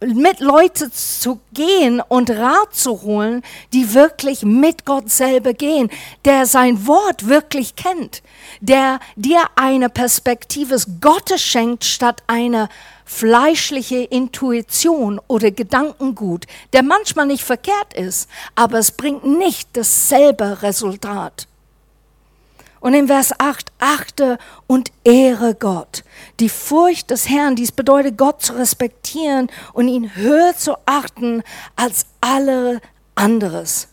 mit 0.00 0.40
Leute 0.40 0.90
zu 0.90 1.40
gehen 1.52 2.00
und 2.00 2.30
Rat 2.30 2.74
zu 2.74 3.02
holen, 3.02 3.42
die 3.72 3.94
wirklich 3.94 4.42
mit 4.42 4.84
Gott 4.84 5.10
selber 5.10 5.52
gehen, 5.52 5.90
der 6.24 6.46
sein 6.46 6.86
Wort 6.86 7.28
wirklich 7.28 7.76
kennt, 7.76 8.22
der 8.60 8.98
dir 9.16 9.42
eine 9.56 9.88
Perspektive 9.90 10.74
des 10.74 10.86
Gottes 11.00 11.42
schenkt 11.42 11.84
statt 11.84 12.22
eine 12.26 12.68
fleischliche 13.04 13.98
Intuition 14.04 15.20
oder 15.26 15.50
Gedankengut, 15.50 16.46
der 16.72 16.82
manchmal 16.82 17.26
nicht 17.26 17.42
verkehrt 17.42 17.92
ist, 17.94 18.28
aber 18.54 18.78
es 18.78 18.92
bringt 18.92 19.24
nicht 19.24 19.68
dasselbe 19.72 20.62
Resultat. 20.62 21.48
Und 22.80 22.94
in 22.94 23.08
Vers 23.08 23.38
8, 23.38 23.72
achte 23.78 24.38
und 24.66 24.90
ehre 25.04 25.54
Gott. 25.54 26.02
Die 26.40 26.48
Furcht 26.48 27.10
des 27.10 27.28
Herrn, 27.28 27.54
dies 27.54 27.72
bedeutet, 27.72 28.16
Gott 28.16 28.40
zu 28.40 28.54
respektieren 28.54 29.48
und 29.74 29.88
ihn 29.88 30.14
höher 30.14 30.56
zu 30.56 30.76
achten 30.86 31.42
als 31.76 32.06
alle 32.22 32.80
anderes. 33.14 33.88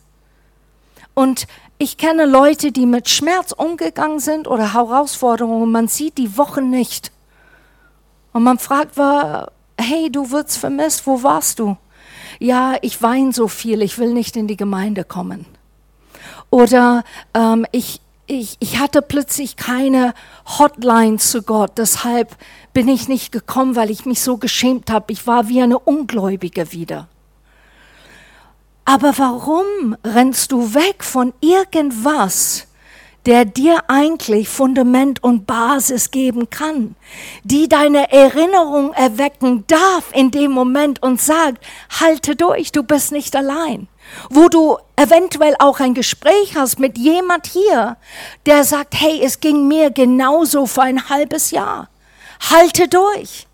Und 1.12 1.46
ich 1.78 1.96
kenne 1.96 2.24
Leute, 2.24 2.72
die 2.72 2.86
mit 2.86 3.08
Schmerz 3.08 3.52
umgegangen 3.52 4.20
sind 4.20 4.48
oder 4.48 4.74
Herausforderungen. 4.74 5.70
Man 5.70 5.86
sieht 5.88 6.16
die 6.16 6.36
Wochen 6.36 6.70
nicht. 6.70 7.12
Und 8.32 8.42
man 8.42 8.58
fragt, 8.58 8.96
hey, 9.78 10.10
du 10.10 10.30
wirst 10.30 10.58
vermisst, 10.58 11.06
wo 11.06 11.22
warst 11.22 11.58
du? 11.58 11.76
Ja, 12.40 12.76
ich 12.82 13.02
weine 13.02 13.32
so 13.32 13.48
viel, 13.48 13.82
ich 13.82 13.98
will 13.98 14.12
nicht 14.12 14.36
in 14.36 14.46
die 14.46 14.56
Gemeinde 14.56 15.04
kommen. 15.04 15.46
Oder 16.50 17.04
ähm, 17.34 17.66
ich, 17.72 18.00
ich, 18.28 18.56
ich 18.60 18.78
hatte 18.78 19.02
plötzlich 19.02 19.56
keine 19.56 20.14
Hotline 20.58 21.16
zu 21.16 21.42
Gott, 21.42 21.72
deshalb 21.76 22.36
bin 22.72 22.86
ich 22.86 23.08
nicht 23.08 23.32
gekommen, 23.32 23.74
weil 23.74 23.90
ich 23.90 24.06
mich 24.06 24.20
so 24.20 24.36
geschämt 24.36 24.90
habe. 24.90 25.12
Ich 25.12 25.26
war 25.26 25.48
wie 25.48 25.62
eine 25.62 25.78
Ungläubige 25.78 26.70
wieder. 26.72 27.08
Aber 28.84 29.18
warum 29.18 29.96
rennst 30.04 30.52
du 30.52 30.74
weg 30.74 31.02
von 31.02 31.32
irgendwas, 31.40 32.68
der 33.26 33.44
dir 33.44 33.82
eigentlich 33.88 34.48
Fundament 34.48 35.22
und 35.22 35.46
Basis 35.46 36.10
geben 36.10 36.48
kann, 36.48 36.94
die 37.44 37.68
deine 37.68 38.10
Erinnerung 38.12 38.92
erwecken 38.92 39.64
darf 39.66 40.12
in 40.12 40.30
dem 40.30 40.52
Moment 40.52 41.02
und 41.02 41.20
sagt, 41.20 41.64
halte 42.00 42.36
durch, 42.36 42.72
du 42.72 42.82
bist 42.82 43.12
nicht 43.12 43.34
allein 43.36 43.88
wo 44.30 44.48
du 44.48 44.78
eventuell 44.96 45.54
auch 45.58 45.80
ein 45.80 45.94
Gespräch 45.94 46.56
hast 46.56 46.78
mit 46.78 46.98
jemand 46.98 47.46
hier, 47.46 47.96
der 48.46 48.64
sagt, 48.64 48.94
hey, 49.00 49.20
es 49.22 49.40
ging 49.40 49.68
mir 49.68 49.90
genauso 49.90 50.66
für 50.66 50.82
ein 50.82 51.08
halbes 51.08 51.50
Jahr. 51.50 51.88
Halte 52.50 52.88
durch. 52.88 53.46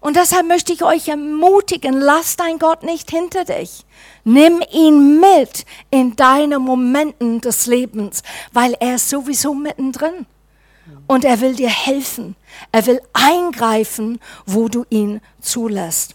Und 0.00 0.16
deshalb 0.16 0.46
möchte 0.46 0.72
ich 0.72 0.84
euch 0.84 1.08
ermutigen, 1.08 1.94
lass 1.94 2.36
dein 2.36 2.58
Gott 2.58 2.82
nicht 2.82 3.10
hinter 3.10 3.46
dich. 3.46 3.86
Nimm 4.24 4.62
ihn 4.70 5.18
mit 5.18 5.64
in 5.90 6.14
deine 6.14 6.58
Momenten 6.58 7.40
des 7.40 7.66
Lebens, 7.66 8.22
weil 8.52 8.76
er 8.80 8.96
ist 8.96 9.08
sowieso 9.08 9.54
mittendrin. 9.54 10.26
Und 11.06 11.24
er 11.24 11.40
will 11.40 11.54
dir 11.54 11.70
helfen. 11.70 12.36
Er 12.70 12.84
will 12.84 13.00
eingreifen, 13.14 14.20
wo 14.44 14.68
du 14.68 14.84
ihn 14.90 15.22
zulässt. 15.40 16.14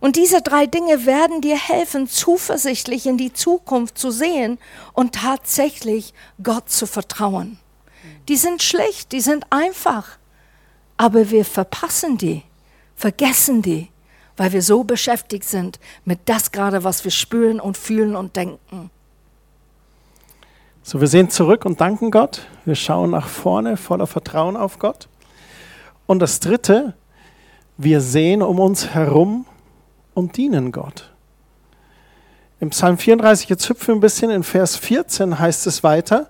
Und 0.00 0.16
diese 0.16 0.40
drei 0.40 0.66
Dinge 0.66 1.04
werden 1.04 1.42
dir 1.42 1.58
helfen, 1.58 2.08
zuversichtlich 2.08 3.06
in 3.06 3.18
die 3.18 3.34
Zukunft 3.34 3.98
zu 3.98 4.10
sehen 4.10 4.58
und 4.94 5.14
tatsächlich 5.14 6.14
Gott 6.42 6.70
zu 6.70 6.86
vertrauen. 6.86 7.58
Die 8.28 8.36
sind 8.36 8.62
schlicht, 8.62 9.12
die 9.12 9.20
sind 9.20 9.46
einfach, 9.50 10.18
aber 10.96 11.30
wir 11.30 11.44
verpassen 11.44 12.16
die, 12.16 12.42
vergessen 12.96 13.60
die, 13.60 13.88
weil 14.38 14.52
wir 14.52 14.62
so 14.62 14.84
beschäftigt 14.84 15.44
sind 15.44 15.78
mit 16.06 16.20
das 16.24 16.50
gerade, 16.50 16.82
was 16.82 17.04
wir 17.04 17.10
spüren 17.10 17.60
und 17.60 17.76
fühlen 17.76 18.16
und 18.16 18.36
denken. 18.36 18.90
So, 20.82 20.98
wir 20.98 21.08
sehen 21.08 21.28
zurück 21.28 21.66
und 21.66 21.80
danken 21.82 22.10
Gott. 22.10 22.46
Wir 22.64 22.74
schauen 22.74 23.10
nach 23.10 23.28
vorne 23.28 23.76
voller 23.76 24.06
Vertrauen 24.06 24.56
auf 24.56 24.78
Gott. 24.78 25.08
Und 26.06 26.20
das 26.20 26.40
Dritte, 26.40 26.94
wir 27.76 28.00
sehen 28.00 28.40
um 28.40 28.58
uns 28.58 28.88
herum 28.88 29.44
und 30.14 30.36
dienen 30.36 30.72
Gott. 30.72 31.10
Im 32.60 32.70
Psalm 32.70 32.98
34, 32.98 33.48
jetzt 33.48 33.68
hüpfen 33.68 33.88
wir 33.88 33.94
ein 33.94 34.00
bisschen, 34.00 34.30
in 34.30 34.42
Vers 34.42 34.76
14 34.76 35.38
heißt 35.38 35.66
es 35.66 35.82
weiter, 35.82 36.28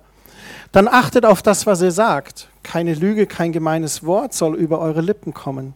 dann 0.73 0.87
achtet 0.87 1.27
auf 1.27 1.43
das, 1.43 1.67
was 1.67 1.83
ihr 1.83 1.91
sagt. 1.91 2.49
Keine 2.63 2.95
Lüge, 2.95 3.27
kein 3.27 3.53
gemeines 3.53 4.05
Wort 4.05 4.33
soll 4.33 4.55
über 4.55 4.79
eure 4.79 5.01
Lippen 5.01 5.35
kommen. 5.35 5.75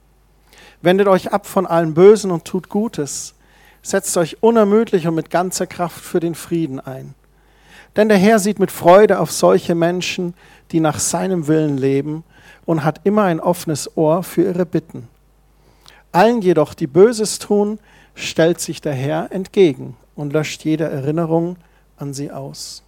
Wendet 0.82 1.08
euch 1.08 1.32
ab 1.32 1.46
von 1.46 1.66
allem 1.66 1.94
Bösen 1.94 2.30
und 2.30 2.44
tut 2.44 2.68
Gutes. 2.68 3.34
Setzt 3.82 4.16
euch 4.16 4.42
unermüdlich 4.42 5.08
und 5.08 5.14
mit 5.14 5.30
ganzer 5.30 5.66
Kraft 5.66 6.00
für 6.00 6.20
den 6.20 6.34
Frieden 6.34 6.78
ein. 6.78 7.14
Denn 7.96 8.08
der 8.08 8.18
Herr 8.18 8.38
sieht 8.38 8.58
mit 8.58 8.70
Freude 8.70 9.18
auf 9.18 9.32
solche 9.32 9.74
Menschen, 9.74 10.34
die 10.72 10.80
nach 10.80 10.98
seinem 10.98 11.46
Willen 11.46 11.78
leben 11.78 12.24
und 12.64 12.84
hat 12.84 13.00
immer 13.04 13.24
ein 13.24 13.40
offenes 13.40 13.96
Ohr 13.96 14.22
für 14.22 14.42
ihre 14.42 14.66
Bitten. 14.66 15.08
Allen 16.12 16.42
jedoch, 16.42 16.74
die 16.74 16.86
Böses 16.86 17.38
tun, 17.38 17.78
stellt 18.14 18.60
sich 18.60 18.80
der 18.80 18.94
Herr 18.94 19.32
entgegen 19.32 19.96
und 20.14 20.32
löscht 20.32 20.64
jede 20.64 20.84
Erinnerung 20.84 21.56
an 21.96 22.14
sie 22.14 22.30
aus. 22.30 22.82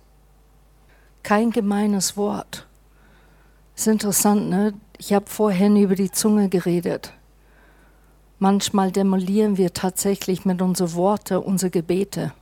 Kein 1.23 1.51
gemeines 1.51 2.17
Wort. 2.17 2.67
Ist 3.75 3.89
interessant, 3.89 4.49
ne? 4.49 4.75
Ich 4.99 5.13
habe 5.13 5.27
vorhin 5.27 5.77
über 5.77 5.95
die 5.95 6.11
Zunge 6.11 6.49
geredet. 6.49 7.13
Manchmal 8.39 8.93
demolieren 8.93 9.57
wir 9.57 9.73
tatsächlich 9.73 10.45
mit 10.45 10.63
unseren 10.63 10.95
Worten 10.95 11.39
unsere 11.39 11.71
Gebete. 11.71 12.33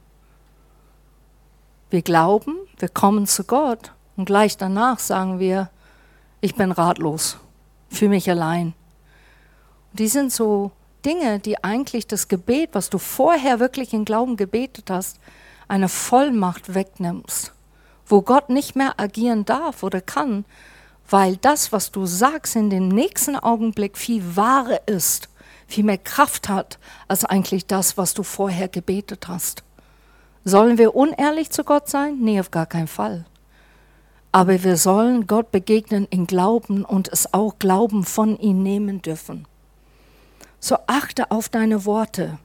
Wir 1.91 2.03
glauben, 2.03 2.57
wir 2.79 2.89
kommen 2.89 3.27
zu 3.27 3.45
Gott 3.45 3.93
und 4.17 4.25
gleich 4.25 4.57
danach 4.57 4.99
sagen 4.99 5.39
wir, 5.39 5.71
ich 6.41 6.55
bin 6.55 6.73
ratlos, 6.73 7.39
fühle 7.89 8.11
mich 8.11 8.29
allein. 8.29 8.75
Die 9.93 10.09
sind 10.09 10.33
so 10.33 10.73
Dinge, 11.05 11.39
die 11.39 11.63
eigentlich 11.63 12.07
das 12.07 12.29
Gebet, 12.29 12.71
was 12.73 12.91
du 12.91 12.99
vorher 12.99 13.61
wirklich 13.61 13.93
in 13.93 14.05
Glauben 14.05 14.37
gebetet 14.37 14.91
hast, 14.91 15.19
eine 15.69 15.89
Vollmacht 15.89 16.75
wegnimmst, 16.75 17.53
wo 18.07 18.23
Gott 18.23 18.51
nicht 18.51 18.77
mehr 18.77 18.99
agieren 18.99 19.45
darf 19.45 19.83
oder 19.83 20.01
kann, 20.01 20.45
weil 21.09 21.37
das, 21.37 21.73
was 21.73 21.91
du 21.91 22.07
sagst, 22.07 22.57
in 22.57 22.71
dem 22.71 22.89
nächsten 22.89 23.37
Augenblick 23.37 23.99
viel 23.99 24.37
wahrer 24.37 24.81
ist, 24.87 25.29
viel 25.67 25.85
mehr 25.85 25.99
Kraft 25.99 26.49
hat, 26.49 26.79
als 27.09 27.25
eigentlich 27.25 27.67
das, 27.67 27.97
was 27.97 28.15
du 28.15 28.23
vorher 28.23 28.69
gebetet 28.69 29.29
hast. 29.29 29.63
Sollen 30.45 30.79
wir 30.79 30.95
unehrlich 30.95 31.51
zu 31.51 31.65
Gott 31.65 31.89
sein? 31.89 32.19
Nee, 32.21 32.41
auf 32.41 32.51
gar 32.51 32.67
keinen 32.67 32.89
Fall. 32.89 33.25
Aber 34.33 34.63
wir 34.63 34.77
sollen 34.77 35.27
Gott 35.27 35.53
begegnen 35.53 36.07
in 36.11 36.27
Glauben 36.27 36.85
und 36.85 37.09
es 37.09 37.33
auch 37.33 37.59
Glauben 37.59 38.05
von 38.05 38.39
ihm 38.39 38.63
nehmen 38.63 39.01
dürfen. 39.01 39.47
So 40.65 40.79
achte 40.87 41.31
auf 41.31 41.51
deine 41.51 41.85
Worte, 41.85 42.39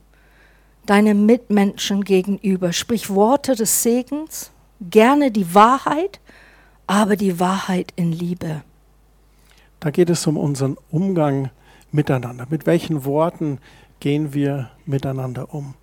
deine 0.85 1.13
Mitmenschen 1.13 2.03
gegenüber. 2.03 2.73
Sprich 2.73 3.09
Worte 3.09 3.55
des 3.55 3.81
Segens, 3.81 4.51
gerne 4.81 5.31
die 5.31 5.55
Wahrheit, 5.55 6.19
aber 6.85 7.15
die 7.15 7.39
Wahrheit 7.39 7.93
in 7.95 8.11
Liebe. 8.11 8.61
Da 9.79 9.89
geht 9.91 10.09
es 10.09 10.27
um 10.27 10.35
unseren 10.35 10.75
Umgang 10.91 11.49
miteinander. 11.93 12.45
Mit 12.49 12.65
welchen 12.65 13.05
Worten 13.05 13.59
gehen 14.01 14.33
wir 14.33 14.69
miteinander 14.85 15.53
um? 15.53 15.75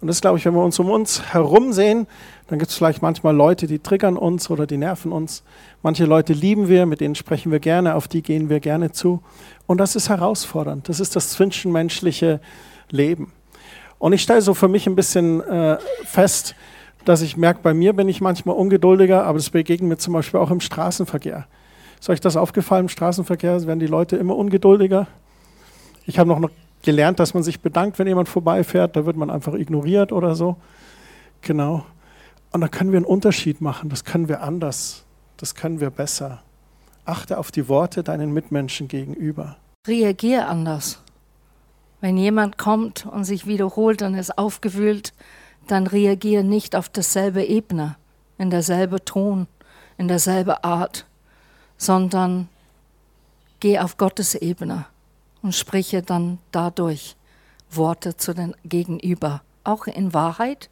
Und 0.00 0.08
das 0.08 0.20
glaube 0.20 0.38
ich, 0.38 0.44
wenn 0.44 0.54
wir 0.54 0.62
uns 0.62 0.78
um 0.78 0.90
uns 0.90 1.32
herum 1.32 1.72
sehen, 1.72 2.06
dann 2.48 2.58
gibt 2.58 2.70
es 2.70 2.76
vielleicht 2.76 3.00
manchmal 3.00 3.34
Leute, 3.34 3.66
die 3.66 3.78
triggern 3.78 4.16
uns 4.16 4.50
oder 4.50 4.66
die 4.66 4.76
nerven 4.76 5.12
uns. 5.12 5.42
Manche 5.82 6.04
Leute 6.04 6.32
lieben 6.32 6.68
wir, 6.68 6.84
mit 6.84 7.00
denen 7.00 7.14
sprechen 7.14 7.50
wir 7.50 7.60
gerne, 7.60 7.94
auf 7.94 8.06
die 8.06 8.22
gehen 8.22 8.50
wir 8.50 8.60
gerne 8.60 8.92
zu. 8.92 9.22
Und 9.66 9.78
das 9.78 9.96
ist 9.96 10.10
herausfordernd. 10.10 10.88
Das 10.88 11.00
ist 11.00 11.16
das 11.16 11.30
zwischenmenschliche 11.30 12.40
Leben. 12.90 13.32
Und 13.98 14.12
ich 14.12 14.22
stelle 14.22 14.42
so 14.42 14.52
für 14.52 14.68
mich 14.68 14.86
ein 14.86 14.96
bisschen 14.96 15.40
äh, 15.40 15.78
fest, 16.04 16.54
dass 17.04 17.22
ich 17.22 17.36
merke, 17.36 17.60
bei 17.62 17.72
mir 17.72 17.92
bin 17.94 18.08
ich 18.08 18.20
manchmal 18.20 18.56
ungeduldiger, 18.56 19.24
aber 19.24 19.38
das 19.38 19.50
begegnet 19.50 19.88
mir 19.88 19.96
zum 19.96 20.12
Beispiel 20.12 20.40
auch 20.40 20.50
im 20.50 20.60
Straßenverkehr. 20.60 21.46
Ist 22.00 22.10
euch 22.10 22.20
das 22.20 22.36
aufgefallen 22.36 22.84
im 22.84 22.88
Straßenverkehr? 22.88 23.66
Werden 23.66 23.80
die 23.80 23.86
Leute 23.86 24.16
immer 24.16 24.36
ungeduldiger? 24.36 25.06
Ich 26.06 26.18
habe 26.18 26.28
noch 26.28 26.50
gelernt, 26.84 27.18
dass 27.18 27.34
man 27.34 27.42
sich 27.42 27.60
bedankt, 27.60 27.98
wenn 27.98 28.06
jemand 28.06 28.28
vorbeifährt. 28.28 28.94
Da 28.94 29.06
wird 29.06 29.16
man 29.16 29.30
einfach 29.30 29.54
ignoriert 29.54 30.12
oder 30.12 30.36
so. 30.36 30.56
Genau. 31.40 31.84
Und 32.52 32.60
da 32.60 32.68
können 32.68 32.92
wir 32.92 32.98
einen 32.98 33.06
Unterschied 33.06 33.60
machen. 33.60 33.88
Das 33.88 34.04
können 34.04 34.28
wir 34.28 34.42
anders. 34.42 35.04
Das 35.36 35.56
können 35.56 35.80
wir 35.80 35.90
besser. 35.90 36.42
Achte 37.04 37.38
auf 37.38 37.50
die 37.50 37.68
Worte 37.68 38.04
deinen 38.04 38.32
Mitmenschen 38.32 38.86
gegenüber. 38.86 39.56
Reagier 39.86 40.48
anders. 40.48 41.00
Wenn 42.00 42.16
jemand 42.16 42.58
kommt 42.58 43.06
und 43.06 43.24
sich 43.24 43.46
wiederholt 43.46 44.02
und 44.02 44.14
ist 44.14 44.38
aufgewühlt, 44.38 45.12
dann 45.66 45.86
reagiere 45.86 46.44
nicht 46.44 46.76
auf 46.76 46.88
dasselbe 46.88 47.42
Ebene, 47.42 47.96
in 48.38 48.50
derselbe 48.50 49.04
Ton, 49.04 49.46
in 49.96 50.08
derselbe 50.08 50.64
Art, 50.64 51.06
sondern 51.78 52.48
geh 53.60 53.78
auf 53.78 53.96
Gottes 53.96 54.34
Ebene 54.34 54.86
und 55.44 55.54
spreche 55.54 56.02
dann 56.02 56.38
dadurch 56.50 57.14
Worte 57.70 58.16
zu 58.16 58.34
den 58.34 58.56
Gegenüber, 58.64 59.42
auch 59.62 59.86
in 59.86 60.12
Wahrheit, 60.12 60.70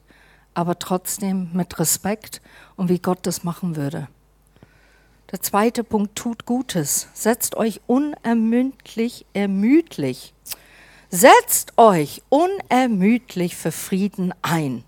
aber 0.54 0.80
trotzdem 0.80 1.50
mit 1.52 1.78
Respekt 1.78 2.42
und 2.74 2.88
wie 2.88 2.98
Gott 2.98 3.20
das 3.22 3.44
machen 3.44 3.76
würde. 3.76 4.08
Der 5.30 5.40
zweite 5.40 5.84
Punkt, 5.84 6.16
tut 6.16 6.44
Gutes. 6.44 7.08
Setzt 7.14 7.54
euch 7.54 7.80
unermüdlich, 7.86 9.24
ermüdlich 9.32 10.34
Setzt 11.14 11.74
euch 11.76 12.22
unermüdlich 12.30 13.54
für 13.54 13.70
Frieden 13.70 14.32
ein. 14.40 14.82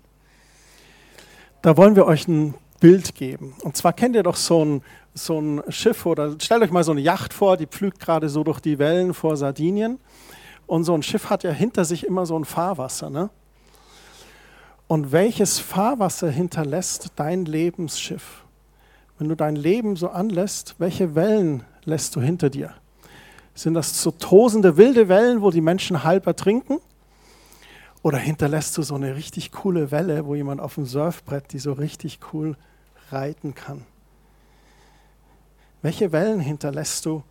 Da 1.61 1.77
wollen 1.77 1.95
wir 1.95 2.07
euch 2.07 2.27
ein 2.27 2.55
Bild 2.79 3.13
geben. 3.13 3.53
Und 3.61 3.77
zwar 3.77 3.93
kennt 3.93 4.15
ihr 4.15 4.23
doch 4.23 4.35
so 4.35 4.65
ein, 4.65 4.81
so 5.15 5.39
ein 5.39 5.63
Schiff 5.69 6.05
oder 6.05 6.35
stellt 6.39 6.61
euch 6.61 6.71
mal 6.71 6.83
so 6.83 6.91
eine 6.91 7.01
Yacht 7.01 7.33
vor, 7.33 7.57
die 7.57 7.65
pflügt 7.65 7.99
gerade 7.99 8.29
so 8.29 8.43
durch 8.43 8.59
die 8.59 8.77
Wellen 8.77 9.13
vor 9.13 9.37
Sardinien. 9.37 9.97
Und 10.67 10.83
so 10.83 10.93
ein 10.93 11.03
Schiff 11.03 11.29
hat 11.29 11.43
ja 11.43 11.51
hinter 11.51 11.85
sich 11.85 12.05
immer 12.05 12.25
so 12.25 12.37
ein 12.37 12.43
Fahrwasser. 12.43 13.09
Ne? 13.09 13.29
Und 14.87 15.11
welches 15.11 15.57
Fahrwasser 15.59 16.29
hinterlässt 16.29 17.13
dein 17.15 17.45
Lebensschiff? 17.45 18.43
Wenn 19.17 19.29
du 19.29 19.35
dein 19.35 19.55
Leben 19.55 19.95
so 19.95 20.09
anlässt, 20.09 20.75
welche 20.79 21.15
Wellen 21.15 21.63
lässt 21.85 22.15
du 22.17 22.21
hinter 22.21 22.49
dir? 22.49 22.73
Sind 23.53 23.73
das 23.73 24.01
so 24.01 24.11
tosende 24.11 24.75
wilde 24.75 25.07
Wellen, 25.07 25.41
wo 25.41 25.49
die 25.49 25.61
Menschen 25.61 26.03
halb 26.03 26.27
ertrinken? 26.27 26.79
Oder 28.01 28.17
hinterlässt 28.17 28.77
du 28.77 28.81
so 28.81 28.95
eine 28.95 29.15
richtig 29.15 29.53
coole 29.53 29.91
Welle, 29.91 30.25
wo 30.25 30.35
jemand 30.35 30.59
auf 30.59 30.75
dem 30.75 30.85
Surfbrett 30.85 31.53
die 31.53 31.59
so 31.59 31.71
richtig 31.71 32.19
cool 32.33 32.57
reiten 33.11 33.55
kann? 33.55 33.83
Welche 35.85 36.11
Wellen 36.11 36.39
hinterlässt 36.39 37.05
du 37.05 37.21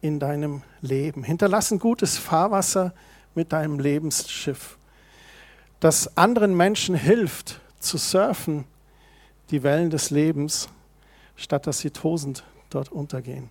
in 0.00 0.18
deinem 0.18 0.62
Leben? 0.80 1.24
Hinterlass 1.24 1.70
ein 1.70 1.78
gutes 1.78 2.16
Fahrwasser 2.16 2.94
mit 3.34 3.52
deinem 3.52 3.78
Lebensschiff, 3.78 4.78
das 5.78 6.16
anderen 6.16 6.56
Menschen 6.56 6.94
hilft 6.94 7.60
zu 7.80 7.98
surfen, 7.98 8.64
die 9.50 9.62
Wellen 9.62 9.90
des 9.90 10.08
Lebens, 10.08 10.70
statt 11.36 11.66
dass 11.66 11.80
sie 11.80 11.90
tosend 11.90 12.44
dort 12.70 12.90
untergehen. 12.90 13.50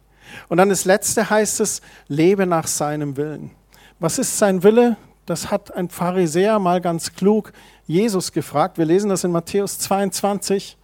Und 0.50 0.58
dann 0.58 0.70
das 0.70 0.86
letzte 0.86 1.30
heißt 1.30 1.60
es, 1.60 1.84
lebe 2.08 2.48
nach 2.48 2.66
seinem 2.66 3.18
Willen. 3.18 3.52
Was 4.00 4.18
ist 4.18 4.40
sein 4.40 4.64
Wille? 4.64 4.98
Das 5.28 5.52
hat 5.52 5.72
ein 5.76 5.88
Pharisäer 5.88 6.58
mal 6.58 6.82
ganz 6.82 7.14
klug 7.14 7.54
Jesus 7.86 8.32
gefragt. 8.32 8.80
Wir 8.80 8.86
lesen 8.86 9.12
das 9.12 9.24
in 9.24 9.30
Matthäus 9.30 9.78
22, 9.78 10.78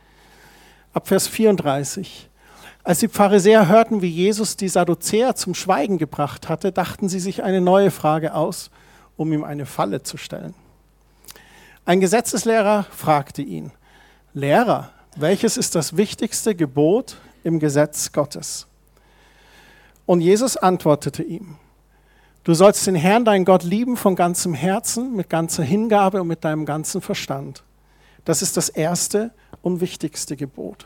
ab 0.94 1.08
Vers 1.08 1.28
34. 1.28 2.30
Als 2.88 3.00
die 3.00 3.10
Pharisäer 3.10 3.68
hörten, 3.68 4.02
wie 4.02 4.08
Jesus 4.08 4.56
die 4.56 4.70
Sadduzäer 4.70 5.36
zum 5.36 5.54
Schweigen 5.54 5.98
gebracht 5.98 6.48
hatte, 6.48 6.72
dachten 6.72 7.10
sie 7.10 7.20
sich 7.20 7.44
eine 7.44 7.60
neue 7.60 7.92
Frage 7.92 8.34
aus, 8.34 8.72
um 9.18 9.34
ihm 9.34 9.44
eine 9.44 9.66
Falle 9.66 10.04
zu 10.04 10.16
stellen. 10.16 10.54
Ein 11.84 12.00
Gesetzeslehrer 12.00 12.86
fragte 12.90 13.42
ihn, 13.42 13.74
Lehrer, 14.34 14.92
welches 15.18 15.58
ist 15.58 15.76
das 15.76 15.98
wichtigste 15.98 16.56
Gebot 16.56 17.18
im 17.44 17.60
Gesetz 17.60 18.14
Gottes? 18.14 18.68
Und 20.06 20.22
Jesus 20.22 20.56
antwortete 20.56 21.24
ihm, 21.24 21.58
du 22.46 22.54
sollst 22.54 22.88
den 22.88 22.96
Herrn, 22.96 23.26
deinen 23.26 23.44
Gott, 23.44 23.64
lieben 23.64 23.98
von 23.98 24.16
ganzem 24.16 24.54
Herzen, 24.54 25.14
mit 25.14 25.30
ganzer 25.30 25.64
Hingabe 25.64 26.22
und 26.22 26.30
mit 26.30 26.46
deinem 26.46 26.66
ganzen 26.66 27.02
Verstand. 27.02 27.66
Das 28.24 28.42
ist 28.42 28.56
das 28.56 28.70
erste 28.70 29.34
und 29.62 29.82
wichtigste 29.82 30.38
Gebot. 30.38 30.86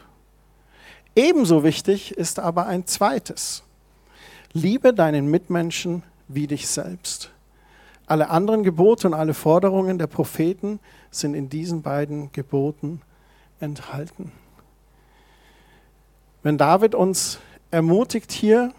Ebenso 1.15 1.63
wichtig 1.63 2.17
ist 2.17 2.39
aber 2.39 2.67
ein 2.67 2.88
zweites. 2.88 3.63
Liebe 4.54 4.93
deinen 4.93 5.28
Mitmenschen 5.28 6.04
wie 6.28 6.47
dich 6.47 6.67
selbst. 6.67 7.32
Alle 8.06 8.30
anderen 8.30 8.63
Gebote 8.63 9.08
und 9.08 9.13
alle 9.13 9.34
Forderungen 9.34 9.97
der 9.97 10.08
Propheten 10.08 10.80
sind 11.12 11.34
in 11.34 11.50
diesen 11.50 11.82
beiden 11.82 12.32
Geboten 12.32 13.02
enthalten. 13.60 14.32
Wenn 16.43 16.58
David 16.58 16.95
uns 16.95 17.39
ermutigt 17.69 18.32
hier, 18.32 18.74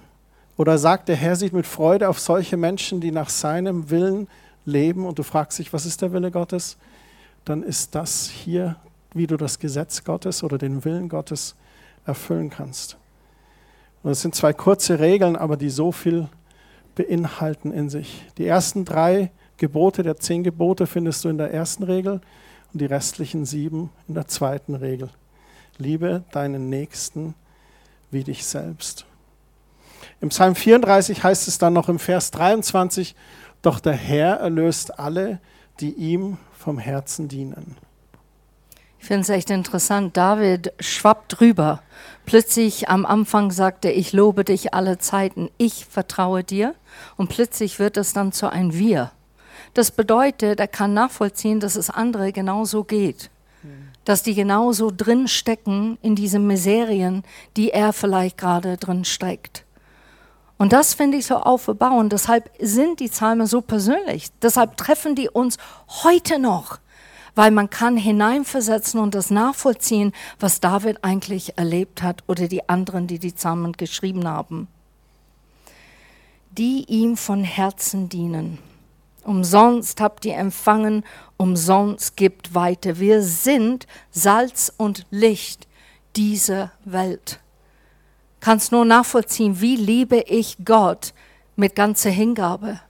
oder 0.57 0.79
sagt, 0.79 1.09
der 1.09 1.17
Herr 1.17 1.37
sieht 1.37 1.53
mit 1.53 1.67
Freude 1.67 2.09
auf 2.09 2.21
solche 2.21 2.57
Menschen, 2.57 3.01
die 3.01 3.11
nach 3.11 3.31
seinem 3.31 3.91
Willen 3.91 4.29
leben 4.65 5.07
und 5.07 5.19
du 5.19 5.23
fragst 5.23 5.59
dich, 5.59 5.73
was 5.73 5.87
ist 5.87 6.03
der 6.03 6.13
Wille 6.13 6.31
Gottes? 6.31 6.77
Dann 7.45 7.63
ist 7.63 7.95
das 7.95 8.29
hier, 8.29 8.77
wie 9.15 9.27
du 9.27 9.37
das 9.37 9.59
Gesetz 9.59 10.05
Gottes 10.05 10.45
oder 10.45 10.59
den 10.59 10.85
Willen 10.85 11.09
Gottes 11.09 11.57
erfüllen 12.05 12.51
kannst. 12.51 12.97
Und 14.03 14.11
es 14.11 14.23
sind 14.23 14.35
zwei 14.35 14.53
kurze 14.53 14.99
Regeln, 14.99 15.37
aber 15.37 15.57
die 15.57 15.71
so 15.71 15.93
viel 15.93 16.29
beinhalten 16.95 17.73
in 17.73 17.89
sich. 17.89 18.27
Die 18.39 18.47
ersten 18.47 18.85
drei 18.85 19.31
Gebote 19.57 20.03
der 20.03 20.17
zehn 20.17 20.43
Gebote 20.43 20.87
findest 20.87 21.25
du 21.25 21.29
in 21.29 21.39
der 21.39 21.53
ersten 21.53 21.85
Regel 21.85 22.21
und 22.73 22.81
die 22.81 22.87
restlichen 22.87 23.47
sieben 23.47 23.91
in 24.09 24.15
der 24.15 24.27
zweiten 24.27 24.75
Regel. 24.75 25.11
Liebe 25.79 26.25
deinen 26.33 26.69
Nächsten 26.69 27.35
wie 28.11 28.25
dich 28.25 28.45
selbst. 28.45 29.07
Im 30.21 30.29
Psalm 30.31 30.55
34 30.55 31.23
heißt 31.23 31.49
es 31.49 31.59
dann 31.59 31.73
noch 31.73 31.89
im 31.89 31.99
Vers 31.99 32.31
23, 32.33 33.15
doch 33.63 33.81
der 33.81 33.95
Herr 33.95 34.37
erlöst 34.37 34.99
alle, 34.99 35.41
die 35.81 35.93
ihm 35.93 36.39
vom 36.53 36.79
Herzen 36.79 37.29
dienen. 37.29 37.77
Ich 39.03 39.09
finde 39.09 39.23
es 39.23 39.31
echt 39.31 39.51
interessant. 39.51 40.17
David 40.17 40.73
schwappt 40.79 41.41
drüber. 41.41 41.83
Plötzlich 42.25 42.89
am 42.89 43.05
Anfang 43.05 43.51
sagt 43.51 43.85
er, 43.85 43.97
ich 43.97 44.13
lobe 44.13 44.45
dich 44.45 44.75
alle 44.75 44.97
Zeiten, 44.99 45.51
ich 45.59 45.87
vertraue 45.87 46.45
dir. 46.45 46.77
Und 47.17 47.29
plötzlich 47.29 47.81
wird 47.81 47.97
es 47.97 48.13
dann 48.13 48.31
zu 48.31 48.49
ein 48.49 48.75
Wir. 48.75 49.11
Das 49.75 49.91
bedeutet, 49.91 50.61
er 50.61 50.69
kann 50.69 50.95
nachvollziehen, 50.95 51.59
dass 51.59 51.75
es 51.75 51.91
andere 51.91 52.31
genauso 52.31 52.85
geht. 52.85 53.29
Dass 54.05 54.23
die 54.23 54.35
genauso 54.35 54.93
drin 54.97 55.27
stecken 55.27 55.99
in 56.01 56.15
diesen 56.15 56.47
Miserien, 56.47 57.25
die 57.57 57.73
er 57.73 57.93
vielleicht 57.93 58.39
gerade 58.39 58.77
drin 58.77 59.05
steckt. 59.05 59.65
Und 60.59 60.73
das 60.73 60.95
finde 60.95 61.19
ich 61.19 61.27
so 61.27 61.39
aufbauend. 61.39 62.13
Deshalb 62.13 62.51
sind 62.61 63.01
die 63.01 63.09
Psalmen 63.09 63.49
so 63.49 63.63
persönlich. 63.63 64.29
Deshalb 64.43 64.77
treffen 64.77 65.17
die 65.17 65.29
uns 65.29 65.59
heute 66.05 66.39
noch. 66.39 66.79
Weil 67.35 67.51
man 67.51 67.71
kann 67.71 67.97
hineinversetzen 67.97 69.01
und 69.01 69.15
das 69.15 69.31
nachvollziehen, 69.31 70.13
was 70.39 70.61
David 70.61 71.03
eigentlich 71.03 71.57
erlebt 71.57 72.03
hat 72.03 72.23
oder 72.27 72.49
die 72.49 72.69
anderen, 72.69 73.07
die 73.07 73.19
die 73.19 73.31
Psalmen 73.31 73.73
geschrieben 73.73 74.27
haben. 74.27 74.69
Die 76.51 76.85
ihm 76.89 77.17
von 77.17 77.45
Herzen 77.45 78.09
dienen. 78.09 78.59
Umsonst 79.25 80.01
habt 80.01 80.25
ihr 80.25 80.37
empfangen, 80.37 81.05
umsonst 81.37 82.17
gibt 82.17 82.55
weiter. 82.55 82.99
Wir 82.99 83.23
sind 83.23 83.87
Salz 84.11 84.73
und 84.77 85.07
Licht 85.11 85.69
dieser 86.17 86.73
Welt. 86.85 87.39
Kannst 88.41 88.73
nur 88.73 88.85
nachvollziehen, 88.85 89.61
wie 89.61 89.77
liebe 89.77 90.19
ich 90.19 90.57
Gott 90.65 91.15
mit 91.55 91.77
ganzer 91.77 92.11
Hingabe. 92.11 92.81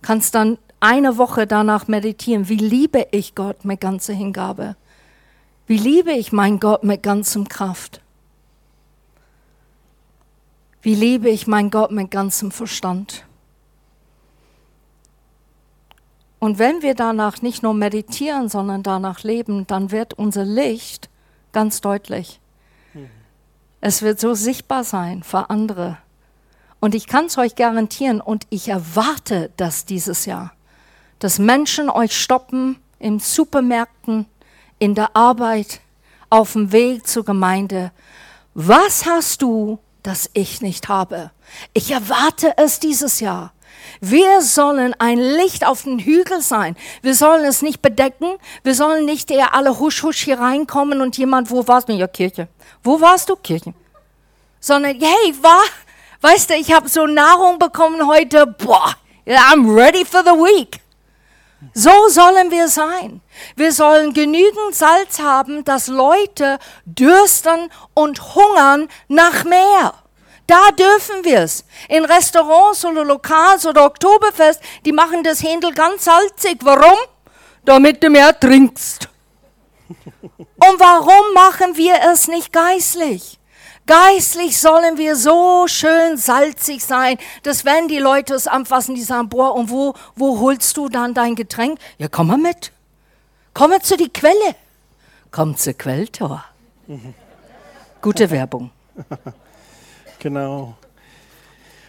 Kannst 0.00 0.34
dann 0.34 0.56
eine 0.80 1.16
Woche 1.18 1.46
danach 1.46 1.88
meditieren, 1.88 2.48
wie 2.48 2.56
liebe 2.56 3.06
ich 3.10 3.34
Gott 3.34 3.64
mit 3.64 3.80
ganzer 3.80 4.14
Hingabe. 4.14 4.76
Wie 5.66 5.78
liebe 5.78 6.12
ich 6.12 6.32
meinen 6.32 6.60
Gott 6.60 6.84
mit 6.84 7.02
ganzem 7.02 7.48
Kraft. 7.48 8.00
Wie 10.82 10.94
liebe 10.94 11.28
ich 11.28 11.46
meinen 11.46 11.70
Gott 11.70 11.90
mit 11.90 12.10
ganzem 12.10 12.50
Verstand. 12.52 13.24
Und 16.38 16.58
wenn 16.58 16.82
wir 16.82 16.94
danach 16.94 17.42
nicht 17.42 17.62
nur 17.62 17.74
meditieren, 17.74 18.48
sondern 18.48 18.82
danach 18.82 19.22
leben, 19.22 19.66
dann 19.66 19.90
wird 19.90 20.14
unser 20.14 20.44
Licht 20.44 21.08
ganz 21.52 21.80
deutlich. 21.80 22.40
Es 23.80 24.02
wird 24.02 24.20
so 24.20 24.34
sichtbar 24.34 24.84
sein 24.84 25.22
für 25.22 25.50
andere. 25.50 25.98
Und 26.80 26.94
ich 26.94 27.06
kann 27.06 27.26
es 27.26 27.38
euch 27.38 27.56
garantieren 27.56 28.20
und 28.20 28.46
ich 28.50 28.68
erwarte 28.68 29.50
das 29.56 29.86
dieses 29.86 30.26
Jahr, 30.26 30.52
dass 31.18 31.38
Menschen 31.38 31.90
euch 31.90 32.18
stoppen 32.18 32.80
in 32.98 33.18
Supermärkten, 33.18 34.26
in 34.78 34.94
der 34.94 35.16
Arbeit, 35.16 35.80
auf 36.30 36.52
dem 36.52 36.72
Weg 36.72 37.06
zur 37.06 37.24
Gemeinde. 37.24 37.92
Was 38.54 39.06
hast 39.06 39.42
du, 39.42 39.78
das 40.02 40.30
ich 40.34 40.60
nicht 40.60 40.88
habe? 40.88 41.30
Ich 41.72 41.90
erwarte 41.90 42.54
es 42.56 42.80
dieses 42.80 43.20
Jahr. 43.20 43.52
Wir 44.00 44.42
sollen 44.42 44.94
ein 44.98 45.18
Licht 45.18 45.66
auf 45.66 45.82
den 45.82 45.98
Hügel 45.98 46.40
sein. 46.40 46.76
Wir 47.02 47.14
sollen 47.14 47.44
es 47.44 47.62
nicht 47.62 47.82
bedecken. 47.82 48.36
Wir 48.62 48.74
sollen 48.74 49.04
nicht 49.04 49.30
eher 49.30 49.54
alle 49.54 49.78
husch 49.78 50.02
husch 50.02 50.24
hier 50.24 50.38
reinkommen 50.38 51.00
und 51.00 51.16
jemand, 51.18 51.50
wo 51.50 51.66
warst 51.66 51.88
du? 51.88 51.92
Ja, 51.92 52.06
Kirche. 52.06 52.48
Wo 52.82 53.00
warst 53.00 53.28
du? 53.28 53.36
Kirche. 53.36 53.74
Sondern, 54.60 54.98
hey, 54.98 55.34
war, 55.40 55.62
weißt 56.20 56.50
du, 56.50 56.54
ich 56.54 56.72
habe 56.72 56.88
so 56.88 57.06
Nahrung 57.06 57.58
bekommen 57.58 58.06
heute. 58.06 58.46
Boah, 58.46 58.94
I'm 59.26 59.74
ready 59.74 60.04
for 60.04 60.22
the 60.22 60.30
week. 60.30 60.80
So 61.74 62.08
sollen 62.08 62.50
wir 62.50 62.68
sein. 62.68 63.20
Wir 63.54 63.72
sollen 63.72 64.12
genügend 64.12 64.74
Salz 64.74 65.18
haben, 65.20 65.64
dass 65.64 65.88
Leute 65.88 66.58
dürsten 66.84 67.70
und 67.94 68.34
hungern 68.34 68.88
nach 69.08 69.44
mehr. 69.44 69.94
Da 70.46 70.70
dürfen 70.70 71.24
wir 71.24 71.40
es. 71.40 71.64
In 71.88 72.04
Restaurants 72.04 72.84
oder 72.84 73.04
Lokals 73.04 73.66
oder 73.66 73.84
Oktoberfest, 73.84 74.60
die 74.84 74.92
machen 74.92 75.24
das 75.24 75.42
Händel 75.42 75.72
ganz 75.72 76.04
salzig. 76.04 76.58
Warum? 76.62 76.98
Damit 77.64 78.02
du 78.02 78.10
mehr 78.10 78.38
trinkst. 78.38 79.08
Und 79.88 80.80
warum 80.80 81.34
machen 81.34 81.76
wir 81.76 81.96
es 82.12 82.28
nicht 82.28 82.52
geistlich? 82.52 83.38
Geistlich 83.86 84.58
sollen 84.58 84.98
wir 84.98 85.14
so 85.14 85.66
schön 85.68 86.16
salzig 86.16 86.84
sein, 86.84 87.18
dass 87.44 87.64
wenn 87.64 87.86
die 87.86 87.98
Leute 87.98 88.34
es 88.34 88.48
anfassen, 88.48 88.96
die 88.96 89.02
sagen, 89.02 89.28
boah, 89.28 89.54
und 89.54 89.70
wo, 89.70 89.94
wo 90.16 90.40
holst 90.40 90.76
du 90.76 90.88
dann 90.88 91.14
dein 91.14 91.36
Getränk? 91.36 91.78
Ja, 91.98 92.08
komm 92.08 92.26
mal 92.26 92.38
mit. 92.38 92.72
Komm 93.54 93.70
mal 93.70 93.80
zu 93.80 93.96
die 93.96 94.08
Quelle. 94.08 94.56
Komm 95.30 95.56
zur 95.56 95.74
Quelltor. 95.74 96.44
Gute 98.02 98.30
Werbung. 98.30 98.70
Genau. 100.18 100.74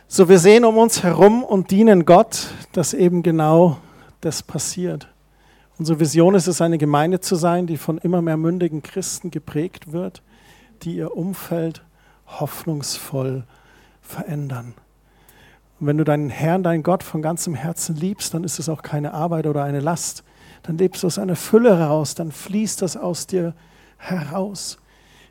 So, 0.07 0.27
wir 0.29 0.37
sehen 0.37 0.65
um 0.65 0.77
uns 0.77 1.01
herum 1.01 1.43
und 1.43 1.71
dienen 1.71 2.05
Gott, 2.05 2.47
dass 2.73 2.93
eben 2.93 3.23
genau 3.23 3.77
das 4.21 4.43
passiert. 4.43 5.07
Unsere 5.79 5.99
Vision 5.99 6.35
ist 6.35 6.47
es, 6.47 6.61
eine 6.61 6.77
Gemeinde 6.77 7.19
zu 7.19 7.35
sein, 7.35 7.67
die 7.67 7.77
von 7.77 7.97
immer 7.97 8.21
mehr 8.21 8.37
mündigen 8.37 8.83
Christen 8.83 9.31
geprägt 9.31 9.91
wird, 9.93 10.21
die 10.83 10.97
ihr 10.97 11.15
Umfeld 11.15 11.81
hoffnungsvoll 12.27 13.43
verändern. 14.01 14.73
Und 15.79 15.87
wenn 15.87 15.97
du 15.97 16.03
deinen 16.03 16.29
Herrn, 16.29 16.63
deinen 16.63 16.83
Gott 16.83 17.03
von 17.03 17.21
ganzem 17.21 17.53
Herzen 17.53 17.95
liebst, 17.95 18.33
dann 18.33 18.43
ist 18.43 18.59
es 18.59 18.69
auch 18.69 18.81
keine 18.81 19.13
Arbeit 19.13 19.45
oder 19.47 19.63
eine 19.63 19.79
Last. 19.79 20.23
Dann 20.63 20.77
lebst 20.77 21.03
du 21.03 21.07
aus 21.07 21.19
einer 21.19 21.35
Fülle 21.35 21.77
heraus, 21.77 22.15
dann 22.15 22.31
fließt 22.31 22.81
das 22.81 22.97
aus 22.97 23.27
dir 23.27 23.53
heraus. 23.97 24.77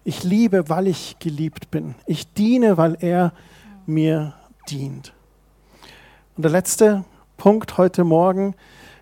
Ich 0.05 0.23
liebe, 0.23 0.69
weil 0.69 0.87
ich 0.87 1.19
geliebt 1.19 1.71
bin. 1.71 1.97
Ich 2.07 2.33
diene, 2.33 2.77
weil 2.77 2.97
er 3.01 3.33
mir 3.87 4.35
dient. 4.69 5.13
Und 6.37 6.45
der 6.45 6.53
letzte 6.53 7.05
Punkt 7.37 7.77
heute 7.77 8.05
Morgen 8.05 8.55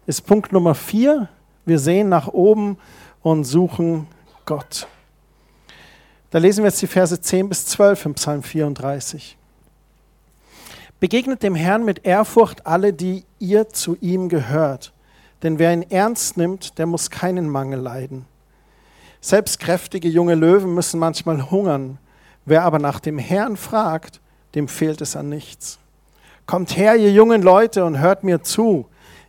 ist 0.06 0.22
Punkt 0.26 0.52
Nummer 0.52 0.74
vier. 0.74 1.28
Wir 1.66 1.78
sehen 1.78 2.08
nach 2.08 2.28
oben 2.28 2.78
und 3.22 3.44
suchen 3.44 4.06
Gott. 4.46 4.86
Da 6.34 6.40
lesen 6.40 6.64
wir 6.64 6.68
jetzt 6.70 6.82
die 6.82 6.88
Verse 6.88 7.20
10 7.20 7.48
bis 7.48 7.64
12 7.66 8.06
im 8.06 8.14
Psalm 8.14 8.42
34. 8.42 9.38
Begegnet 10.98 11.44
dem 11.44 11.54
Herrn 11.54 11.84
mit 11.84 12.04
Ehrfurcht 12.04 12.66
alle, 12.66 12.92
die 12.92 13.22
ihr 13.38 13.68
zu 13.68 13.96
ihm 14.00 14.28
gehört. 14.28 14.92
Denn 15.44 15.60
wer 15.60 15.72
ihn 15.72 15.88
ernst 15.88 16.36
nimmt, 16.36 16.76
der 16.76 16.86
muss 16.86 17.10
keinen 17.10 17.48
Mangel 17.48 17.78
leiden. 17.78 18.26
Selbst 19.20 19.60
kräftige 19.60 20.08
junge 20.08 20.34
Löwen 20.34 20.74
müssen 20.74 20.98
manchmal 20.98 21.52
hungern. 21.52 21.98
Wer 22.44 22.64
aber 22.64 22.80
nach 22.80 22.98
dem 22.98 23.18
Herrn 23.18 23.56
fragt, 23.56 24.20
dem 24.56 24.66
fehlt 24.66 25.02
es 25.02 25.14
an 25.14 25.28
nichts. 25.28 25.78
Kommt 26.46 26.76
her, 26.76 26.96
ihr 26.96 27.12
jungen 27.12 27.42
Leute, 27.42 27.84
und 27.84 28.00
hört 28.00 28.24
mir 28.24 28.42
zu. 28.42 28.86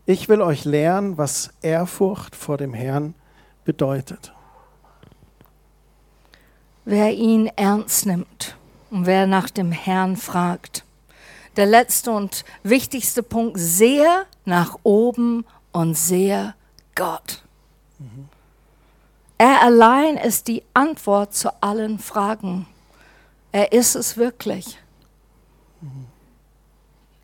Ich 0.07 0.27
will 0.27 0.41
euch 0.41 0.65
lehren, 0.65 1.19
was 1.19 1.51
Ehrfurcht 1.61 2.35
vor 2.35 2.57
dem 2.57 2.73
Herrn 2.73 3.13
bedeutet. 3.63 4.34
Wer 6.85 7.13
ihn 7.13 7.47
ernst 7.55 8.05
nimmt 8.05 8.55
und 8.91 9.05
wer 9.05 9.27
nach 9.27 9.49
dem 9.49 9.71
Herrn 9.71 10.15
fragt. 10.15 10.83
Der 11.57 11.65
letzte 11.65 12.11
und 12.11 12.45
wichtigste 12.63 13.23
Punkt, 13.23 13.59
sehr 13.59 14.25
nach 14.45 14.77
oben 14.83 15.45
und 15.71 15.97
sehr 15.97 16.55
Gott. 16.93 17.41
Mhm. 17.97 18.29
Er 19.37 19.61
allein 19.63 20.17
ist 20.17 20.47
die 20.47 20.63
Antwort 20.73 21.33
zu 21.33 21.49
allen 21.61 21.99
Fragen. 21.99 22.67
Er 23.51 23.71
ist 23.73 23.95
es 23.95 24.15
wirklich. 24.17 24.77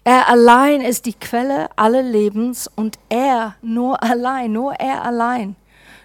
Er 0.04 0.28
allein 0.28 0.82
ist 0.82 1.06
die 1.06 1.14
Quelle 1.14 1.70
aller 1.78 2.02
Lebens 2.02 2.70
und 2.76 2.98
er 3.10 3.56
nur 3.62 4.02
allein, 4.02 4.52
nur 4.52 4.74
er 4.74 5.04
allein. 5.04 5.56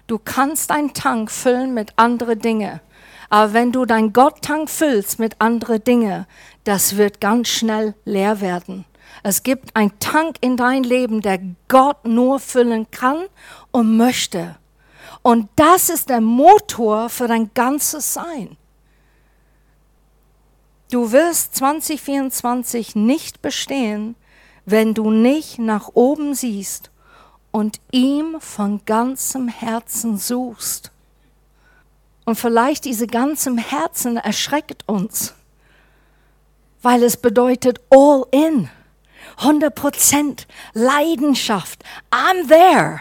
Du 0.05 0.19
kannst 0.19 0.69
deinen 0.69 0.93
Tank 0.93 1.31
füllen 1.31 1.73
mit 1.73 1.93
anderen 1.97 2.39
Dingen. 2.39 2.79
Aber 3.29 3.53
wenn 3.53 3.71
du 3.71 3.85
deinen 3.85 4.13
Gotttank 4.13 4.69
füllst 4.69 5.19
mit 5.19 5.39
anderen 5.39 5.83
Dingen, 5.83 6.25
das 6.63 6.97
wird 6.97 7.19
ganz 7.19 7.49
schnell 7.49 7.95
leer 8.05 8.41
werden. 8.41 8.85
Es 9.23 9.43
gibt 9.43 9.75
einen 9.75 9.97
Tank 9.99 10.37
in 10.41 10.57
dein 10.57 10.83
Leben, 10.83 11.21
der 11.21 11.39
Gott 11.67 12.05
nur 12.05 12.39
füllen 12.39 12.89
kann 12.91 13.25
und 13.71 13.97
möchte. 13.97 14.57
Und 15.21 15.49
das 15.55 15.89
ist 15.89 16.09
der 16.09 16.21
Motor 16.21 17.09
für 17.09 17.27
dein 17.27 17.51
ganzes 17.53 18.13
Sein. 18.13 18.55
Du 20.91 21.11
wirst 21.11 21.55
2024 21.55 22.95
nicht 22.95 23.41
bestehen, 23.41 24.15
wenn 24.65 24.93
du 24.93 25.11
nicht 25.11 25.59
nach 25.59 25.89
oben 25.93 26.33
siehst 26.33 26.91
und 27.51 27.81
ihm 27.91 28.37
von 28.39 28.81
ganzem 28.85 29.49
Herzen 29.49 30.17
suchst. 30.17 30.91
Und 32.27 32.35
vielleicht 32.35 32.83
diese 32.83 33.07
ganzem 33.07 33.57
Herzen 33.57 34.17
erschreckt 34.17 34.83
uns, 34.85 35.33
weil 36.81 37.01
es 37.03 37.15
bedeutet 37.15 37.79
all 37.89 38.25
in, 38.31 38.69
100% 39.39 40.45
Leidenschaft. 40.73 41.85
I'm 42.11 42.49
there. 42.49 42.99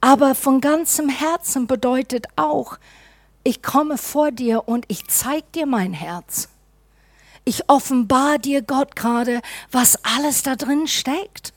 Aber 0.00 0.34
von 0.34 0.62
ganzem 0.62 1.10
Herzen 1.10 1.66
bedeutet 1.66 2.26
auch, 2.36 2.78
ich 3.44 3.62
komme 3.62 3.98
vor 3.98 4.30
dir 4.30 4.66
und 4.66 4.86
ich 4.88 5.08
zeig 5.08 5.52
dir 5.52 5.66
mein 5.66 5.92
Herz. 5.92 6.48
Ich 7.44 7.68
offenbar 7.68 8.38
dir 8.38 8.62
Gott 8.62 8.96
gerade, 8.96 9.42
was 9.70 10.02
alles 10.06 10.42
da 10.42 10.56
drin 10.56 10.86
steckt. 10.86 11.52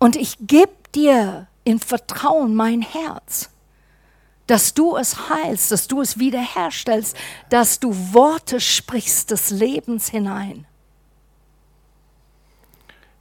Und 0.00 0.16
ich 0.16 0.38
gebe 0.40 0.74
dir 0.92 1.46
in 1.62 1.78
Vertrauen 1.78 2.56
mein 2.56 2.82
Herz, 2.82 3.50
dass 4.46 4.74
du 4.74 4.96
es 4.96 5.30
heilst, 5.30 5.70
dass 5.70 5.88
du 5.88 6.00
es 6.00 6.18
wiederherstellst, 6.18 7.16
dass 7.48 7.80
du 7.80 7.94
Worte 8.12 8.60
sprichst 8.60 9.30
des 9.30 9.50
Lebens 9.50 10.10
hinein. 10.10 10.66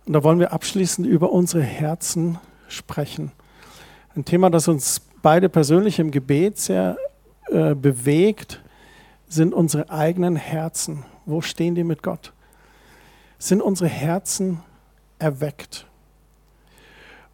Und 0.06 0.14
da 0.14 0.24
wollen 0.24 0.40
wir 0.40 0.52
abschließend 0.52 1.08
über 1.08 1.32
unsere 1.32 1.64
Herzen 1.64 2.40
sprechen. 2.68 3.32
Ein 4.16 4.26
Thema, 4.26 4.50
das 4.50 4.68
uns 4.68 5.02
beide 5.22 5.48
persönlich 5.48 6.00
im 6.00 6.12
Gebet 6.12 6.60
sehr 6.60 6.98
äh, 7.48 7.74
bewegt, 7.74 8.62
sind 9.28 9.54
unsere 9.54 9.90
eigenen 9.90 10.36
Herzen. 10.36 11.06
Wo 11.26 11.42
stehen 11.42 11.74
die 11.74 11.86
mit 11.86 12.04
Gott? 12.04 12.34
Sind 13.40 13.62
unsere 13.62 13.90
Herzen 13.90 14.62
erweckt? 15.20 15.88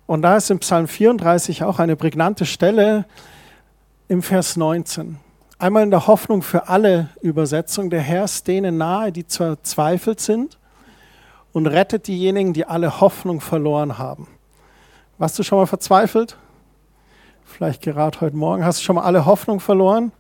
Und 0.05 0.21
da 0.21 0.37
ist 0.37 0.49
im 0.49 0.59
Psalm 0.59 0.87
34 0.87 1.63
auch 1.63 1.79
eine 1.79 1.95
prägnante 1.95 2.45
Stelle 2.45 3.05
im 4.09 4.23
Vers 4.23 4.57
19. 4.57 5.19
Einmal 5.59 5.83
in 5.83 5.91
der 5.91 6.07
Hoffnung 6.07 6.41
für 6.41 6.67
alle 6.67 7.09
Übersetzung, 7.21 7.91
der 7.91 8.01
Herr 8.01 8.23
ist 8.23 8.47
denen 8.47 8.77
nahe, 8.77 9.11
die 9.11 9.23
verzweifelt 9.23 10.19
sind 10.19 10.57
und 11.53 11.67
rettet 11.67 12.07
diejenigen, 12.07 12.53
die 12.53 12.65
alle 12.65 13.01
Hoffnung 13.01 13.39
verloren 13.39 13.99
haben. 13.99 14.27
Warst 15.19 15.37
du 15.37 15.43
schon 15.43 15.59
mal 15.59 15.67
verzweifelt? 15.67 16.37
Vielleicht 17.45 17.83
gerade 17.83 18.19
heute 18.19 18.35
Morgen. 18.35 18.65
Hast 18.65 18.79
du 18.79 18.83
schon 18.83 18.95
mal 18.95 19.03
alle 19.03 19.27
Hoffnung 19.27 19.59
verloren? 19.59 20.11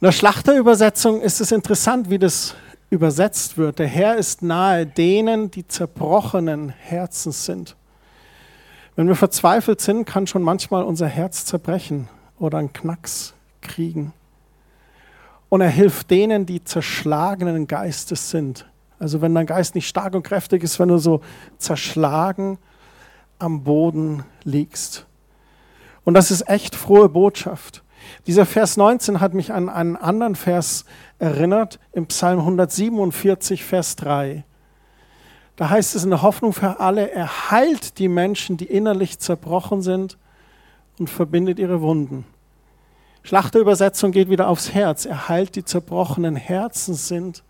In 0.00 0.04
der 0.06 0.12
Schlachterübersetzung 0.12 1.22
ist 1.22 1.40
es 1.40 1.50
interessant, 1.50 2.10
wie 2.10 2.18
das 2.18 2.54
übersetzt 2.90 3.56
wird. 3.56 3.78
Der 3.78 3.86
Herr 3.86 4.16
ist 4.16 4.42
nahe 4.42 4.84
denen, 4.84 5.50
die 5.50 5.66
zerbrochenen 5.66 6.68
Herzens 6.68 7.46
sind. 7.46 7.74
Wenn 8.94 9.08
wir 9.08 9.16
verzweifelt 9.16 9.80
sind, 9.80 10.04
kann 10.04 10.26
schon 10.26 10.42
manchmal 10.42 10.82
unser 10.84 11.06
Herz 11.06 11.46
zerbrechen 11.46 12.08
oder 12.38 12.58
einen 12.58 12.72
Knacks 12.72 13.34
kriegen. 13.62 14.12
Und 15.48 15.60
er 15.60 15.70
hilft 15.70 16.10
denen, 16.10 16.46
die 16.46 16.64
zerschlagenen 16.64 17.66
Geistes 17.66 18.30
sind. 18.30 18.66
Also 18.98 19.20
wenn 19.20 19.34
dein 19.34 19.46
Geist 19.46 19.74
nicht 19.74 19.88
stark 19.88 20.14
und 20.14 20.22
kräftig 20.22 20.62
ist, 20.62 20.78
wenn 20.78 20.88
du 20.88 20.98
so 20.98 21.22
zerschlagen 21.58 22.58
am 23.38 23.64
Boden 23.64 24.24
liegst. 24.44 25.06
Und 26.04 26.14
das 26.14 26.30
ist 26.30 26.48
echt 26.48 26.74
frohe 26.74 27.08
Botschaft. 27.08 27.82
Dieser 28.26 28.46
Vers 28.46 28.76
19 28.76 29.20
hat 29.20 29.34
mich 29.34 29.52
an 29.52 29.68
einen 29.68 29.96
anderen 29.96 30.34
Vers 30.34 30.84
erinnert, 31.18 31.80
im 31.92 32.06
Psalm 32.06 32.40
147, 32.40 33.64
Vers 33.64 33.96
3. 33.96 34.44
Da 35.56 35.70
heißt 35.70 35.94
es 35.94 36.04
in 36.04 36.10
der 36.10 36.22
Hoffnung 36.22 36.52
für 36.52 36.80
alle, 36.80 37.10
er 37.10 37.50
heilt 37.50 37.98
die 37.98 38.08
Menschen, 38.08 38.56
die 38.56 38.66
innerlich 38.66 39.18
zerbrochen 39.18 39.82
sind 39.82 40.16
und 40.98 41.10
verbindet 41.10 41.58
ihre 41.58 41.80
Wunden. 41.80 42.24
Schlachterübersetzung 43.22 44.12
geht 44.12 44.30
wieder 44.30 44.48
aufs 44.48 44.72
Herz. 44.72 45.04
Er 45.04 45.28
heilt 45.28 45.54
die 45.54 45.64
zerbrochenen 45.64 46.36
Herzen 46.36 46.94
sind 46.94 47.44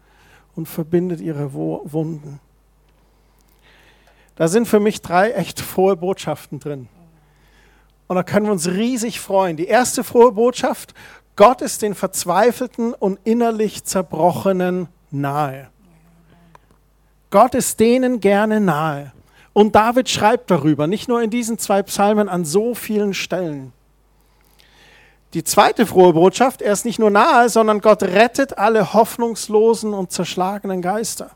und 0.55 0.69
verbindet 0.69 1.21
ihre 1.21 1.53
Wunden. 1.55 2.41
Da 4.37 4.49
sind 4.49 4.67
für 4.67 4.81
mich 4.81 5.01
drei 5.03 5.31
echt 5.33 5.61
frohe 5.61 5.97
Botschaften 5.97 6.59
drin. 6.59 6.89
Und 8.07 8.17
da 8.17 8.23
können 8.23 8.47
wir 8.47 8.53
uns 8.53 8.69
riesig 8.69 9.21
freuen. 9.21 9.57
Die 9.57 9.67
erste 9.67 10.05
frohe 10.05 10.33
Botschaft, 10.33 10.95
Gott 11.37 11.63
ist 11.63 11.81
den 11.81 11.95
Verzweifelten 11.95 12.93
und 12.93 13.19
innerlich 13.25 13.85
Zerbrochenen 13.85 14.89
nahe. 15.11 15.71
Gott 17.33 17.55
ist 17.55 17.81
denen 17.81 18.21
gerne 18.21 18.61
nahe. 18.61 19.11
Und 19.55 19.75
David 19.75 20.09
schreibt 20.09 20.51
darüber, 20.51 20.87
nicht 20.87 21.09
nur 21.09 21.21
in 21.23 21.31
diesen 21.31 21.59
zwei 21.59 21.83
Psalmen, 21.83 22.29
an 22.29 22.45
so 22.45 22.75
vielen 22.75 23.15
Stellen. 23.15 23.73
Die 25.35 25.43
zweite 25.43 25.87
frohe 25.87 26.13
Botschaft, 26.13 26.61
er 26.61 26.75
ist 26.75 26.85
nicht 26.85 26.99
nur 26.99 27.11
nahe, 27.11 27.49
sondern 27.49 27.81
Gott 27.81 28.03
rettet 28.03 28.59
alle 28.59 28.93
hoffnungslosen 28.93 29.95
und 29.95 30.13
zerschlagenen 30.13 30.83
Geister. 30.83 31.31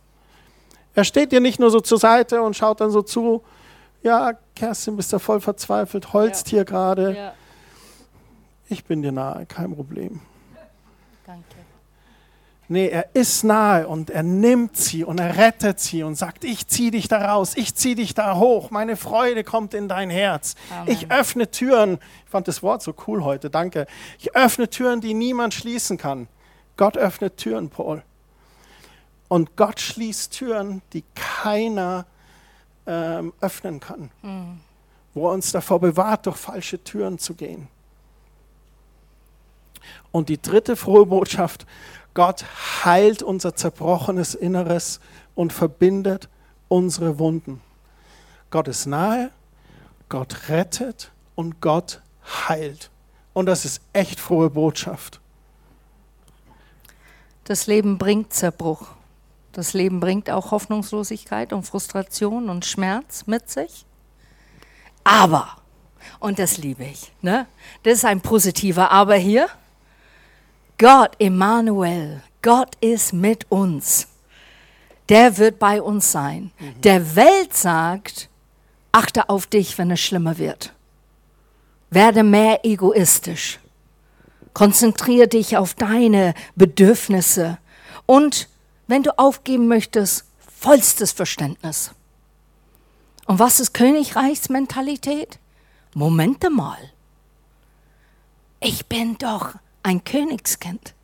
Er 0.94 1.04
steht 1.04 1.32
dir 1.32 1.40
nicht 1.40 1.58
nur 1.58 1.70
so 1.70 1.80
zur 1.80 1.98
Seite 1.98 2.42
und 2.42 2.54
schaut 2.54 2.82
dann 2.82 2.90
so 2.90 3.00
zu, 3.00 3.42
ja, 4.02 4.34
Kerstin, 4.54 4.96
bist 4.96 5.14
du 5.14 5.18
voll 5.18 5.40
verzweifelt, 5.40 6.12
holst 6.12 6.48
ja. 6.48 6.50
hier 6.50 6.64
gerade. 6.66 7.16
Ja. 7.16 7.32
Ich 8.68 8.84
bin 8.84 9.00
dir 9.00 9.12
nahe, 9.12 9.46
kein 9.46 9.74
Problem. 9.74 10.20
Nee, 12.68 12.88
er 12.88 13.14
ist 13.14 13.44
nahe 13.44 13.86
und 13.86 14.10
er 14.10 14.24
nimmt 14.24 14.76
sie 14.76 15.04
und 15.04 15.20
er 15.20 15.36
rettet 15.36 15.78
sie 15.78 16.02
und 16.02 16.16
sagt, 16.16 16.42
ich 16.42 16.66
ziehe 16.66 16.90
dich 16.90 17.06
da 17.06 17.32
raus, 17.32 17.52
ich 17.56 17.76
ziehe 17.76 17.94
dich 17.94 18.14
da 18.14 18.36
hoch, 18.36 18.70
meine 18.70 18.96
Freude 18.96 19.44
kommt 19.44 19.72
in 19.72 19.88
dein 19.88 20.10
Herz. 20.10 20.56
Amen. 20.72 20.92
Ich 20.92 21.10
öffne 21.10 21.50
Türen, 21.50 21.98
ich 22.24 22.30
fand 22.30 22.48
das 22.48 22.64
Wort 22.64 22.82
so 22.82 22.92
cool 23.06 23.22
heute, 23.22 23.50
danke. 23.50 23.86
Ich 24.18 24.34
öffne 24.34 24.68
Türen, 24.68 25.00
die 25.00 25.14
niemand 25.14 25.54
schließen 25.54 25.96
kann. 25.96 26.26
Gott 26.76 26.96
öffnet 26.96 27.36
Türen, 27.36 27.70
Paul. 27.70 28.02
Und 29.28 29.56
Gott 29.56 29.80
schließt 29.80 30.32
Türen, 30.32 30.82
die 30.92 31.04
keiner 31.14 32.06
ähm, 32.86 33.32
öffnen 33.40 33.80
kann. 33.80 34.10
Mhm. 34.22 34.60
Wo 35.14 35.28
er 35.28 35.34
uns 35.34 35.52
davor 35.52 35.80
bewahrt, 35.80 36.26
durch 36.26 36.36
falsche 36.36 36.82
Türen 36.82 37.18
zu 37.18 37.34
gehen. 37.34 37.68
Und 40.12 40.28
die 40.28 40.40
dritte 40.40 40.76
frohe 40.76 41.06
Botschaft, 41.06 41.66
Gott 42.16 42.46
heilt 42.82 43.22
unser 43.22 43.54
zerbrochenes 43.54 44.34
Inneres 44.34 45.00
und 45.34 45.52
verbindet 45.52 46.30
unsere 46.66 47.18
Wunden. 47.18 47.60
Gott 48.48 48.68
ist 48.68 48.86
nahe, 48.86 49.30
Gott 50.08 50.48
rettet 50.48 51.12
und 51.34 51.60
Gott 51.60 52.00
heilt. 52.48 52.90
Und 53.34 53.44
das 53.44 53.66
ist 53.66 53.82
echt 53.92 54.18
frohe 54.18 54.48
Botschaft. 54.48 55.20
Das 57.44 57.66
Leben 57.66 57.98
bringt 57.98 58.32
Zerbruch. 58.32 58.86
Das 59.52 59.74
Leben 59.74 60.00
bringt 60.00 60.30
auch 60.30 60.52
Hoffnungslosigkeit 60.52 61.52
und 61.52 61.64
Frustration 61.64 62.48
und 62.48 62.64
Schmerz 62.64 63.26
mit 63.26 63.50
sich. 63.50 63.84
Aber, 65.04 65.58
und 66.18 66.38
das 66.38 66.56
liebe 66.56 66.84
ich, 66.84 67.12
ne? 67.20 67.46
das 67.82 67.98
ist 67.98 68.04
ein 68.06 68.22
positiver 68.22 68.90
Aber 68.90 69.16
hier. 69.16 69.50
Gott, 70.78 71.12
Emmanuel, 71.18 72.22
Gott 72.42 72.76
ist 72.80 73.12
mit 73.12 73.50
uns. 73.50 74.08
Der 75.08 75.38
wird 75.38 75.58
bei 75.58 75.80
uns 75.80 76.12
sein. 76.12 76.50
Mhm. 76.58 76.80
Der 76.82 77.16
Welt 77.16 77.54
sagt, 77.54 78.28
achte 78.92 79.28
auf 79.28 79.46
dich, 79.46 79.78
wenn 79.78 79.90
es 79.90 80.00
schlimmer 80.00 80.38
wird. 80.38 80.74
Werde 81.90 82.22
mehr 82.22 82.64
egoistisch. 82.64 83.58
Konzentriere 84.52 85.28
dich 85.28 85.56
auf 85.56 85.74
deine 85.74 86.34
Bedürfnisse. 86.56 87.58
Und 88.04 88.48
wenn 88.86 89.02
du 89.02 89.18
aufgeben 89.18 89.68
möchtest, 89.68 90.24
vollstes 90.38 91.12
Verständnis. 91.12 91.92
Und 93.26 93.38
was 93.38 93.60
ist 93.60 93.74
Königreichsmentalität? 93.74 95.38
Momente 95.94 96.50
mal. 96.50 96.78
Ich 98.60 98.86
bin 98.86 99.18
doch 99.18 99.54
ein 99.86 100.02
Königskind. 100.02 100.94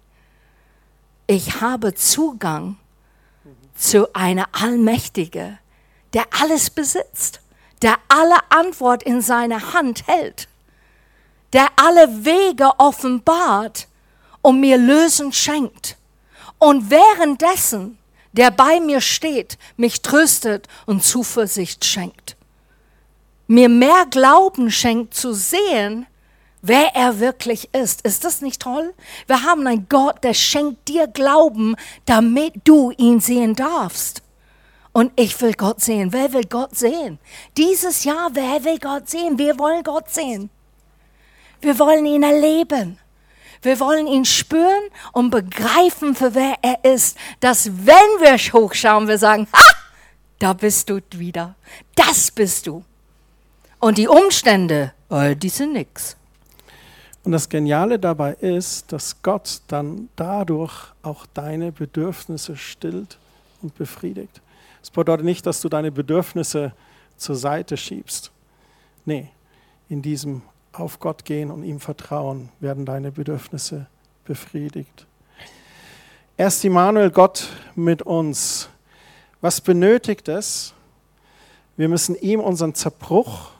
Ich 1.29 1.61
habe 1.61 1.95
Zugang 1.95 2.77
zu 3.77 4.13
einer 4.13 4.49
Allmächtige, 4.51 5.59
der 6.15 6.27
alles 6.41 6.69
besitzt, 6.69 7.41
der 7.81 7.97
alle 8.09 8.39
Antwort 8.49 9.05
in 9.05 9.21
seiner 9.21 9.73
Hand 9.73 10.09
hält, 10.09 10.49
der 11.53 11.69
alle 11.77 12.25
Wege 12.25 12.73
offenbart 12.79 13.87
und 14.43 14.59
mir 14.59 14.79
Lösen 14.79 15.33
schenkt. 15.33 15.97
Und 16.59 16.91
währenddessen, 16.91 17.99
der 18.33 18.51
bei 18.51 18.81
mir 18.81 19.01
steht, 19.01 19.59
mich 19.77 20.03
tröstet 20.03 20.67
und 20.87 21.05
Zuversicht 21.05 21.85
schenkt. 21.85 22.37
Mir 23.47 23.69
mehr 23.69 24.07
Glauben 24.11 24.73
schenkt 24.73 25.15
zu 25.15 25.35
sehen, 25.35 26.07
wer 26.63 26.95
er 26.95 27.21
wirklich 27.21 27.75
ist. 27.75 28.03
Ist 28.03 28.25
das 28.25 28.41
nicht 28.41 28.63
toll? 28.63 28.95
Wir 29.27 29.43
haben 29.43 29.67
einen 29.67 29.89
Gott, 29.89 30.25
der 30.25 30.35
schenkt 30.35 30.89
dir 30.89 31.07
Glauben, 31.07 31.77
damit 32.07 32.55
du 32.65 32.93
ihn 32.93 33.21
sehen 33.21 33.55
darfst. 33.55 34.23
Und 34.93 35.13
ich 35.17 35.41
will 35.41 35.55
Gott 35.55 35.81
sehen. 35.81 36.13
Wer 36.13 36.33
will 36.33 36.45
Gott 36.45 36.77
sehen? 36.77 37.19
Dieses 37.57 38.05
Jahr, 38.05 38.31
wer 38.33 38.65
will 38.65 38.79
Gott 38.79 39.09
sehen? 39.09 39.39
Wir 39.39 39.59
wollen 39.59 39.83
Gott 39.83 40.11
sehen. 40.11 40.51
Wir 41.61 41.79
wollen 41.79 42.05
ihn 42.07 42.23
erleben. 42.23 42.99
Wir 43.63 43.79
wollen 43.79 44.07
ihn 44.07 44.25
spüren 44.25 44.83
und 45.13 45.31
begreifen, 45.31 46.15
für 46.15 46.35
wer 46.35 46.57
er 46.63 46.85
ist. 46.85 47.17
Dass 47.41 47.71
wenn 47.87 48.21
wir 48.21 48.37
hochschauen, 48.37 49.09
wir 49.09 49.19
sagen, 49.19 49.47
ha, 49.53 49.73
da 50.39 50.53
bist 50.53 50.91
du 50.91 51.01
wieder. 51.13 51.55
Das 51.95 52.31
bist 52.31 52.67
du. 52.67 52.85
Und 53.79 53.99
die 53.99 54.09
Umstände, 54.09 54.93
oh, 55.09 55.35
die 55.35 55.49
sind 55.49 55.73
nix. 55.73 56.17
Und 57.25 57.33
das 57.33 57.49
Geniale 57.49 57.99
dabei 57.99 58.35
ist, 58.35 58.93
dass 58.93 59.23
Gott 59.23 59.63
dann 59.69 60.09
dadurch 60.17 60.73
auch 61.03 61.27
deine 61.27 61.71
Bedürfnisse 61.71 62.57
stillt 62.57 63.19
und 63.63 63.77
befriedigt. 63.77 64.41
Das 64.81 64.91
bedeutet 64.91 65.25
nicht, 65.25 65.47
dass 65.47 65.61
du 65.61 65.69
deine 65.69 65.93
Bedürfnisse 65.93 66.73
zur 67.17 67.37
Seite 67.37 67.77
schiebst. 67.77 68.33
Nee, 69.05 69.31
in 69.89 70.03
diesem 70.03 70.43
auf 70.73 70.99
Gott 70.99 71.25
gehen 71.25 71.51
und 71.51 71.65
ihm 71.65 71.79
vertrauen 71.79 72.49
werden 72.61 72.85
deine 72.85 73.13
Bedürfnisse 73.13 73.87
befriedigt. 74.25 75.07
Erst 76.37 76.65
Immanuel, 76.65 77.11
Gott 77.11 77.49
mit 77.75 78.03
uns. 78.03 78.69
Was 79.41 79.61
benötigt 79.61 80.29
es? 80.29 80.73
Wir 81.77 81.89
müssen 81.89 82.17
ihm 82.17 82.41
unseren 82.41 82.75
Zerbruch 82.75 83.51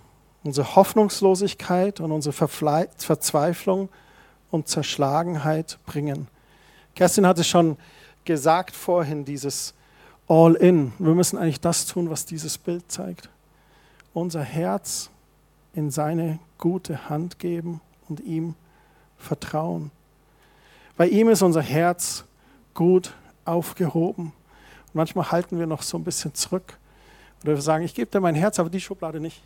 unsere 0.45 0.75
Hoffnungslosigkeit 0.77 2.01
und 2.01 2.13
unsere 2.13 2.33
Verfle 2.33 2.89
Verzweiflung 2.99 3.89
und 4.51 4.69
Zerschlagenheit 4.69 5.79
bringen. 5.87 6.29
Kerstin 6.95 7.27
hatte 7.27 7.45
schon 7.45 7.77
gesagt 8.25 8.77
vorhin, 8.77 9.25
dieses 9.25 9.75
All-in. 10.29 10.93
Wir 10.99 11.15
müssen 11.15 11.39
eigentlich 11.39 11.61
das 11.61 11.87
tun, 11.87 12.11
was 12.11 12.27
dieses 12.27 12.59
Bild 12.59 12.91
zeigt. 12.91 13.29
Unser 14.15 14.43
Herz 14.43 15.11
in 15.75 15.91
seine 15.91 16.39
gute 16.59 17.09
Hand 17.09 17.39
geben 17.39 17.81
und 18.09 18.21
ihm 18.21 18.55
vertrauen. 19.17 19.91
Bei 20.97 21.09
ihm 21.09 21.29
ist 21.29 21.43
unser 21.43 21.63
Herz 21.63 22.25
gut 22.75 23.15
aufgehoben. 23.45 24.27
Und 24.87 24.95
manchmal 24.95 25.31
halten 25.31 25.59
wir 25.59 25.67
noch 25.67 25.83
so 25.83 25.97
ein 25.97 26.05
bisschen 26.05 26.35
zurück. 26.35 26.79
Oder 27.43 27.55
wir 27.55 27.63
sagen, 27.63 27.85
ich 27.85 27.95
gebe 27.95 28.11
dir 28.11 28.21
mein 28.21 28.35
Herz, 28.35 28.59
aber 28.59 28.71
die 28.71 28.81
Schublade 28.81 29.19
nicht. 29.19 29.43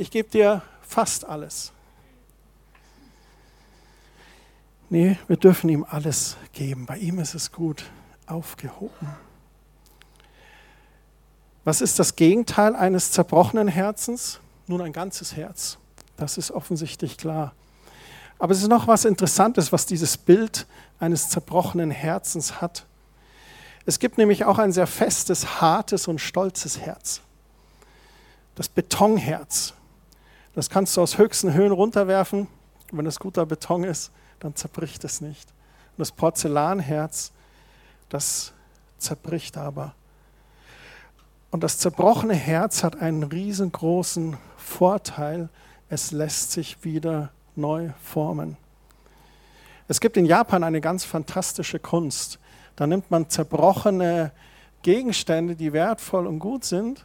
Ich 0.00 0.10
gebe 0.10 0.30
dir 0.30 0.62
fast 0.80 1.26
alles. 1.26 1.72
Nee, 4.88 5.18
wir 5.28 5.36
dürfen 5.36 5.68
ihm 5.68 5.84
alles 5.86 6.38
geben. 6.54 6.86
Bei 6.86 6.96
ihm 6.96 7.18
ist 7.18 7.34
es 7.34 7.52
gut 7.52 7.84
aufgehoben. 8.26 9.14
Was 11.64 11.82
ist 11.82 11.98
das 11.98 12.16
Gegenteil 12.16 12.74
eines 12.74 13.12
zerbrochenen 13.12 13.68
Herzens? 13.68 14.40
Nun 14.66 14.80
ein 14.80 14.94
ganzes 14.94 15.36
Herz. 15.36 15.76
Das 16.16 16.38
ist 16.38 16.50
offensichtlich 16.50 17.18
klar. 17.18 17.52
Aber 18.38 18.54
es 18.54 18.62
ist 18.62 18.68
noch 18.68 18.86
was 18.86 19.04
Interessantes, 19.04 19.70
was 19.70 19.84
dieses 19.84 20.16
Bild 20.16 20.66
eines 20.98 21.28
zerbrochenen 21.28 21.90
Herzens 21.90 22.62
hat. 22.62 22.86
Es 23.84 23.98
gibt 23.98 24.16
nämlich 24.16 24.46
auch 24.46 24.56
ein 24.58 24.72
sehr 24.72 24.86
festes, 24.86 25.60
hartes 25.60 26.08
und 26.08 26.22
stolzes 26.22 26.78
Herz. 26.78 27.20
Das 28.54 28.70
Betonherz. 28.70 29.74
Das 30.54 30.68
kannst 30.68 30.96
du 30.96 31.02
aus 31.02 31.18
höchsten 31.18 31.54
Höhen 31.54 31.72
runterwerfen. 31.72 32.48
Wenn 32.92 33.06
es 33.06 33.20
guter 33.20 33.46
Beton 33.46 33.84
ist, 33.84 34.10
dann 34.40 34.56
zerbricht 34.56 35.04
es 35.04 35.20
nicht. 35.20 35.48
Und 35.96 36.00
das 36.00 36.12
Porzellanherz, 36.12 37.32
das 38.08 38.52
zerbricht 38.98 39.56
aber. 39.56 39.94
Und 41.50 41.64
das 41.64 41.78
zerbrochene 41.78 42.34
Herz 42.34 42.82
hat 42.82 43.00
einen 43.00 43.22
riesengroßen 43.22 44.36
Vorteil. 44.56 45.48
Es 45.88 46.12
lässt 46.12 46.52
sich 46.52 46.84
wieder 46.84 47.30
neu 47.56 47.90
formen. 48.02 48.56
Es 49.88 50.00
gibt 50.00 50.16
in 50.16 50.26
Japan 50.26 50.62
eine 50.62 50.80
ganz 50.80 51.04
fantastische 51.04 51.80
Kunst. 51.80 52.38
Da 52.76 52.86
nimmt 52.86 53.10
man 53.10 53.28
zerbrochene 53.28 54.30
Gegenstände, 54.82 55.56
die 55.56 55.72
wertvoll 55.72 56.26
und 56.26 56.38
gut 56.38 56.64
sind, 56.64 57.04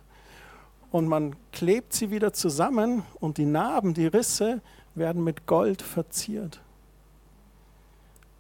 und 0.92 1.08
man 1.08 1.36
klebt 1.52 1.94
sie 1.94 2.12
wieder 2.12 2.34
zusammen 2.34 3.04
und 3.20 3.38
die 3.38 3.46
Narben, 3.46 3.94
die 3.94 4.08
Risse 4.08 4.62
werden 4.94 5.24
mit 5.24 5.46
Gold 5.46 5.82
verziert. 5.82 6.62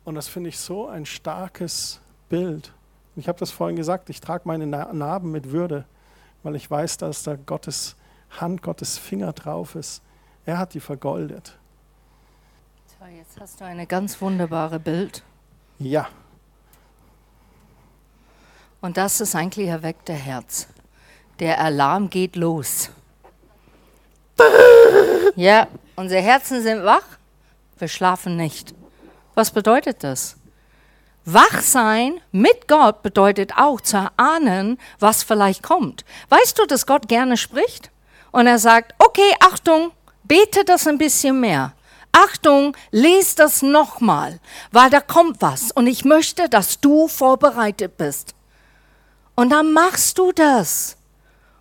Und 0.03 0.15
das 0.15 0.27
finde 0.27 0.49
ich 0.49 0.59
so 0.59 0.87
ein 0.87 1.05
starkes 1.05 1.99
Bild. 2.29 2.73
Ich 3.15 3.27
habe 3.27 3.39
das 3.39 3.51
vorhin 3.51 3.75
gesagt, 3.75 4.09
ich 4.09 4.21
trage 4.21 4.43
meine 4.45 4.67
Narben 4.67 5.31
mit 5.31 5.51
Würde, 5.51 5.85
weil 6.43 6.55
ich 6.55 6.69
weiß, 6.69 6.97
dass 6.97 7.23
da 7.23 7.35
Gottes 7.35 7.95
Hand, 8.29 8.61
Gottes 8.61 8.97
Finger 8.97 9.33
drauf 9.33 9.75
ist. 9.75 10.01
Er 10.45 10.57
hat 10.57 10.73
die 10.73 10.79
vergoldet. 10.79 11.57
So, 12.99 13.05
jetzt 13.05 13.39
hast 13.39 13.59
du 13.59 13.65
eine 13.65 13.87
ganz 13.87 14.21
wunderbare 14.21 14.79
Bild. 14.79 15.23
Ja. 15.79 16.07
Und 18.81 18.97
das 18.97 19.21
ist 19.21 19.35
eigentlich 19.35 19.67
erweckte 19.67 20.13
Herz. 20.13 20.67
Der 21.39 21.59
Alarm 21.59 22.09
geht 22.09 22.35
los. 22.35 22.89
Ja, 25.35 25.67
unsere 25.95 26.21
Herzen 26.21 26.61
sind 26.61 26.85
wach, 26.85 27.03
wir 27.77 27.87
schlafen 27.89 28.37
nicht. 28.37 28.73
Was 29.33 29.51
bedeutet 29.51 30.03
das? 30.03 30.37
Wach 31.25 31.59
sein 31.61 32.21
mit 32.31 32.67
Gott 32.67 33.01
bedeutet 33.01 33.57
auch 33.57 33.81
zu 33.81 33.97
erahnen, 33.97 34.77
was 34.99 35.23
vielleicht 35.23 35.63
kommt. 35.63 36.05
Weißt 36.29 36.57
du, 36.57 36.65
dass 36.65 36.85
Gott 36.85 37.09
gerne 37.09 37.35
spricht? 37.35 37.91
Und 38.31 38.47
er 38.47 38.59
sagt, 38.59 38.93
okay, 38.99 39.33
Achtung, 39.39 39.91
bete 40.23 40.63
das 40.63 40.87
ein 40.87 40.97
bisschen 40.97 41.39
mehr. 41.39 41.73
Achtung, 42.11 42.77
lese 42.91 43.35
das 43.35 43.61
nochmal, 43.61 44.39
weil 44.71 44.89
da 44.89 45.01
kommt 45.01 45.41
was 45.41 45.71
und 45.71 45.87
ich 45.87 46.05
möchte, 46.05 46.47
dass 46.47 46.79
du 46.79 47.09
vorbereitet 47.09 47.97
bist. 47.97 48.35
Und 49.35 49.49
dann 49.49 49.73
machst 49.73 50.17
du 50.17 50.31
das. 50.31 50.95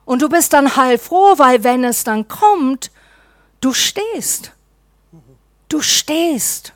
Und 0.05 0.23
du 0.23 0.29
bist 0.29 0.53
dann 0.53 0.77
heilfroh, 0.77 1.39
weil 1.39 1.65
wenn 1.65 1.85
es 1.85 2.05
dann 2.05 2.29
kommt, 2.29 2.91
du 3.61 3.73
stehst. 3.73 4.53
Du 5.69 5.81
stehst. 5.81 6.73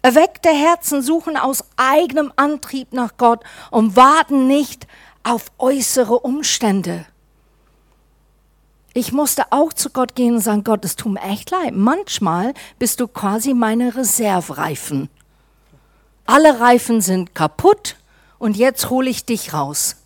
Erweckte 0.00 0.48
Herzen 0.48 1.02
suchen 1.02 1.36
aus 1.36 1.64
eigenem 1.76 2.32
Antrieb 2.36 2.92
nach 2.92 3.16
Gott 3.18 3.44
und 3.70 3.94
warten 3.94 4.48
nicht 4.48 4.86
auf 5.22 5.52
äußere 5.58 6.18
Umstände. 6.18 7.06
Ich 8.94 9.12
musste 9.12 9.44
auch 9.50 9.72
zu 9.72 9.90
Gott 9.90 10.14
gehen 10.14 10.34
und 10.34 10.40
sagen, 10.40 10.64
Gott, 10.64 10.84
es 10.84 10.96
tut 10.96 11.12
mir 11.12 11.22
echt 11.22 11.50
leid. 11.50 11.74
Manchmal 11.74 12.52
bist 12.78 13.00
du 13.00 13.08
quasi 13.08 13.54
meine 13.54 13.94
Reservereifen. 13.94 15.08
Alle 16.26 16.60
Reifen 16.60 17.00
sind 17.00 17.34
kaputt 17.34 17.96
und 18.38 18.56
jetzt 18.56 18.90
hole 18.90 19.08
ich 19.08 19.24
dich 19.24 19.54
raus. 19.54 20.01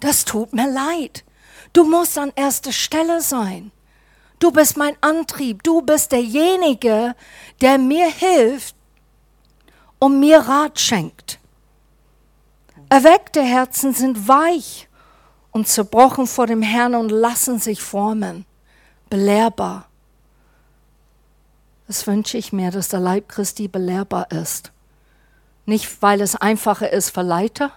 Das 0.00 0.24
tut 0.24 0.52
mir 0.52 0.70
leid. 0.70 1.24
Du 1.72 1.84
musst 1.84 2.18
an 2.18 2.32
erster 2.36 2.72
Stelle 2.72 3.20
sein. 3.20 3.72
Du 4.38 4.52
bist 4.52 4.76
mein 4.76 4.96
Antrieb. 5.00 5.62
Du 5.62 5.82
bist 5.82 6.12
derjenige, 6.12 7.14
der 7.60 7.78
mir 7.78 8.08
hilft 8.10 8.76
und 9.98 10.20
mir 10.20 10.38
Rat 10.40 10.78
schenkt. 10.78 11.40
Erweckte 12.88 13.42
Herzen 13.42 13.92
sind 13.92 14.28
weich 14.28 14.88
und 15.50 15.68
zerbrochen 15.68 16.26
vor 16.26 16.46
dem 16.46 16.62
Herrn 16.62 16.94
und 16.94 17.10
lassen 17.10 17.58
sich 17.58 17.82
formen. 17.82 18.46
Belehrbar. 19.10 19.88
Das 21.86 22.06
wünsche 22.06 22.38
ich 22.38 22.52
mir, 22.52 22.70
dass 22.70 22.88
der 22.88 23.00
Leib 23.00 23.28
Christi 23.28 23.66
belehrbar 23.66 24.30
ist. 24.30 24.72
Nicht, 25.66 26.00
weil 26.02 26.20
es 26.20 26.36
einfacher 26.36 26.92
ist 26.92 27.10
für 27.10 27.22
Leiter. 27.22 27.72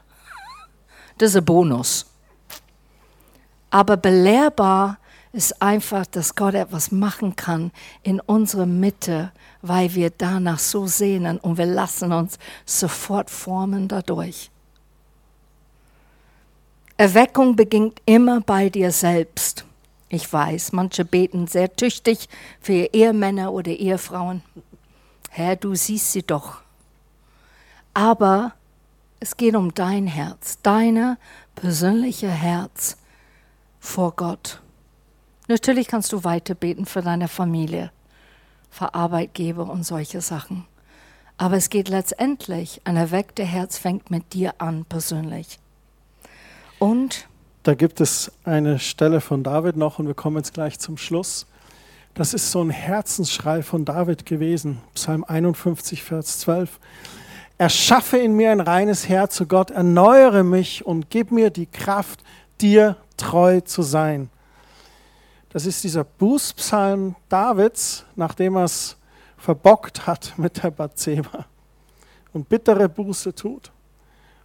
Das 1.18 1.32
ist 1.32 1.38
ein 1.38 1.46
Bonus. 1.46 2.11
Aber 3.72 3.98
belehrbar 3.98 5.00
ist 5.34 5.62
einfach, 5.62 6.06
dass 6.06 6.36
Gott 6.36 6.54
etwas 6.54 6.92
machen 6.92 7.36
kann 7.36 7.72
in 8.04 8.20
unserer 8.20 8.66
Mitte, 8.66 9.32
weil 9.62 9.96
wir 9.96 10.10
danach 10.10 10.60
so 10.60 10.88
sehnen 10.88 11.40
und 11.40 11.58
wir 11.58 11.66
lassen 11.66 12.12
uns 12.12 12.38
sofort 12.66 13.30
formen 13.30 13.88
dadurch. 13.88 14.52
Erweckung 16.98 17.56
beginnt 17.56 18.02
immer 18.06 18.42
bei 18.42 18.70
dir 18.70 18.92
selbst. 18.92 19.66
Ich 20.10 20.32
weiß, 20.32 20.74
manche 20.74 21.06
beten 21.06 21.48
sehr 21.48 21.74
tüchtig 21.74 22.28
für 22.60 22.90
Ehemänner 22.94 23.54
oder 23.54 23.72
Ehefrauen. 23.72 24.44
Herr, 25.30 25.56
du 25.56 25.74
siehst 25.74 26.12
sie 26.12 26.24
doch. 26.24 26.58
Aber 27.94 28.54
es 29.22 29.38
geht 29.38 29.56
um 29.56 29.74
dein 29.74 30.08
Herz, 30.08 30.60
deine 30.62 31.18
persönliche 31.56 32.30
Herz 32.30 32.98
vor 33.82 34.14
Gott. 34.16 34.62
Natürlich 35.50 35.88
kannst 35.88 36.14
du 36.14 36.24
weiter 36.24 36.56
beten 36.56 36.86
für 36.86 37.02
deine 37.02 37.28
Familie, 37.28 37.92
für 38.70 38.94
Arbeitgeber 38.94 39.70
und 39.70 39.84
solche 39.84 40.22
Sachen. 40.22 40.66
Aber 41.38 41.58
es 41.58 41.70
geht 41.70 41.90
letztendlich, 41.90 42.80
ein 42.86 42.96
erweckter 42.96 43.44
Herz 43.44 43.78
fängt 43.78 44.12
mit 44.12 44.34
dir 44.34 44.54
an 44.60 44.86
persönlich. 44.86 45.60
Und 46.80 47.28
da 47.64 47.74
gibt 47.74 48.00
es 48.00 48.32
eine 48.44 48.80
Stelle 48.80 49.20
von 49.20 49.44
David 49.44 49.76
noch 49.76 50.00
und 50.00 50.08
wir 50.08 50.14
kommen 50.14 50.38
jetzt 50.38 50.54
gleich 50.54 50.80
zum 50.80 50.98
Schluss. 50.98 51.48
Das 52.14 52.34
ist 52.34 52.52
so 52.52 52.62
ein 52.64 52.70
Herzensschrei 52.70 53.64
von 53.64 53.84
David 53.84 54.26
gewesen, 54.26 54.80
Psalm 54.94 55.24
51, 55.24 56.04
Vers 56.04 56.40
12. 56.40 56.80
Erschaffe 57.58 58.18
in 58.18 58.36
mir 58.36 58.52
ein 58.52 58.60
reines 58.60 59.10
Herz, 59.10 59.40
o 59.42 59.46
Gott, 59.46 59.72
erneuere 59.72 60.44
mich 60.44 60.86
und 60.86 61.10
gib 61.10 61.32
mir 61.32 61.50
die 61.50 61.68
Kraft, 61.68 62.24
dir 62.62 62.98
treu 63.22 63.62
zu 63.62 63.84
sein. 63.84 64.30
Das 65.50 65.66
ist 65.66 65.84
dieser 65.84 66.04
Bußpsalm 66.04 67.16
Davids, 67.30 68.06
nachdem 68.16 68.56
er 68.56 68.64
es 68.64 68.98
verbockt 69.38 70.08
hat 70.08 70.34
mit 70.38 70.64
der 70.64 70.72
Bathseba 70.72 71.46
und 72.34 72.50
bittere 72.50 72.90
Buße 72.90 73.36
tut. 73.36 73.72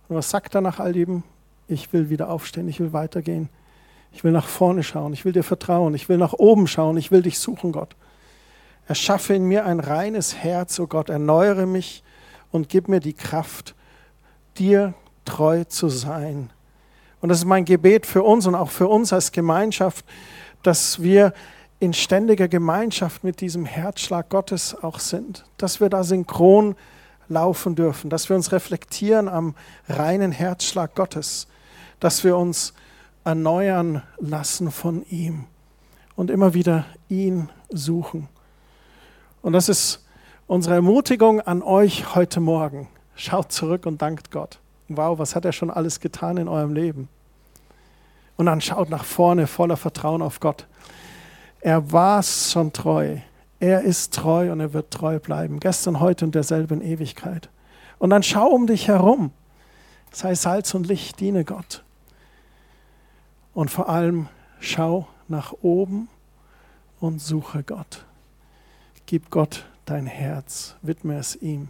Und 0.08 0.16
was 0.16 0.30
sagt 0.30 0.54
er 0.54 0.60
nach 0.60 0.78
all 0.78 0.92
dem? 0.92 1.22
Ich 1.68 1.92
will 1.92 2.10
wieder 2.10 2.28
aufstehen, 2.28 2.68
ich 2.68 2.78
will 2.78 2.92
weitergehen. 2.92 3.48
Ich 4.12 4.24
will 4.24 4.32
nach 4.32 4.46
vorne 4.46 4.82
schauen, 4.82 5.12
ich 5.12 5.24
will 5.24 5.32
dir 5.32 5.42
vertrauen, 5.42 5.94
ich 5.94 6.08
will 6.08 6.18
nach 6.18 6.32
oben 6.32 6.66
schauen, 6.66 6.96
ich 6.96 7.10
will 7.10 7.22
dich 7.22 7.38
suchen, 7.38 7.72
Gott. 7.72 7.96
Erschaffe 8.86 9.34
in 9.34 9.44
mir 9.44 9.64
ein 9.64 9.80
reines 9.80 10.36
Herz, 10.36 10.78
o 10.78 10.84
oh 10.84 10.86
Gott, 10.86 11.08
erneuere 11.08 11.66
mich 11.66 12.02
und 12.52 12.68
gib 12.68 12.88
mir 12.88 13.00
die 13.00 13.14
Kraft, 13.14 13.74
dir 14.56 14.94
treu 15.24 15.64
zu 15.64 15.88
sein 15.88 16.50
Und 17.20 17.28
das 17.28 17.38
ist 17.38 17.44
mein 17.44 17.64
Gebet 17.64 18.06
für 18.06 18.22
uns 18.22 18.46
und 18.46 18.54
auch 18.54 18.70
für 18.70 18.88
uns 18.88 19.12
als 19.12 19.32
Gemeinschaft, 19.32 20.04
dass 20.62 21.02
wir 21.02 21.32
in 21.78 21.92
ständiger 21.92 22.48
Gemeinschaft 22.48 23.24
mit 23.24 23.40
diesem 23.40 23.64
Herzschlag 23.64 24.28
Gottes 24.28 24.74
auch 24.82 24.98
sind, 24.98 25.44
dass 25.58 25.80
wir 25.80 25.88
da 25.88 26.04
synchron 26.04 26.74
laufen 27.28 27.74
dürfen, 27.74 28.08
dass 28.10 28.28
wir 28.28 28.36
uns 28.36 28.52
reflektieren 28.52 29.28
am 29.28 29.54
reinen 29.88 30.32
Herzschlag 30.32 30.94
Gottes, 30.94 31.48
dass 32.00 32.24
wir 32.24 32.36
uns 32.36 32.72
erneuern 33.24 34.02
lassen 34.18 34.70
von 34.70 35.04
ihm 35.08 35.44
und 36.14 36.30
immer 36.30 36.54
wieder 36.54 36.86
ihn 37.08 37.50
suchen. 37.68 38.28
Und 39.42 39.52
das 39.52 39.68
ist 39.68 40.04
unsere 40.46 40.76
Ermutigung 40.76 41.40
an 41.40 41.62
euch 41.62 42.14
heute 42.14 42.40
Morgen. 42.40 42.88
Schaut 43.16 43.52
zurück 43.52 43.86
und 43.86 44.00
dankt 44.00 44.30
Gott. 44.30 44.58
Wow, 44.88 45.18
was 45.18 45.34
hat 45.34 45.44
er 45.44 45.52
schon 45.52 45.70
alles 45.70 46.00
getan 46.00 46.36
in 46.36 46.48
eurem 46.48 46.72
Leben? 46.72 47.08
Und 48.36 48.46
dann 48.46 48.60
schaut 48.60 48.90
nach 48.90 49.04
vorne 49.04 49.46
voller 49.46 49.76
Vertrauen 49.76 50.22
auf 50.22 50.40
Gott. 50.40 50.66
Er 51.60 51.90
war 51.90 52.22
schon 52.22 52.72
treu. 52.72 53.16
Er 53.58 53.82
ist 53.82 54.14
treu 54.14 54.52
und 54.52 54.60
er 54.60 54.72
wird 54.72 54.90
treu 54.90 55.18
bleiben. 55.18 55.58
Gestern, 55.58 56.00
heute 56.00 56.26
und 56.26 56.34
derselben 56.34 56.82
Ewigkeit. 56.82 57.48
Und 57.98 58.10
dann 58.10 58.22
schau 58.22 58.48
um 58.48 58.66
dich 58.66 58.88
herum. 58.88 59.32
Sei 60.12 60.34
Salz 60.34 60.74
und 60.74 60.86
Licht, 60.86 61.20
diene 61.20 61.44
Gott. 61.44 61.82
Und 63.54 63.70
vor 63.70 63.88
allem 63.88 64.28
schau 64.60 65.08
nach 65.28 65.52
oben 65.62 66.08
und 67.00 67.20
suche 67.20 67.62
Gott. 67.62 68.04
Gib 69.06 69.30
Gott 69.30 69.66
dein 69.86 70.06
Herz, 70.06 70.76
widme 70.82 71.16
es 71.16 71.36
ihm 71.36 71.68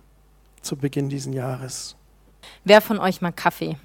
zu 0.63 0.77
Beginn 0.77 1.09
dieses 1.09 1.33
Jahres. 1.33 1.97
Wer 2.65 2.81
von 2.81 2.99
euch 2.99 3.21
mag 3.21 3.37
Kaffee? 3.37 3.77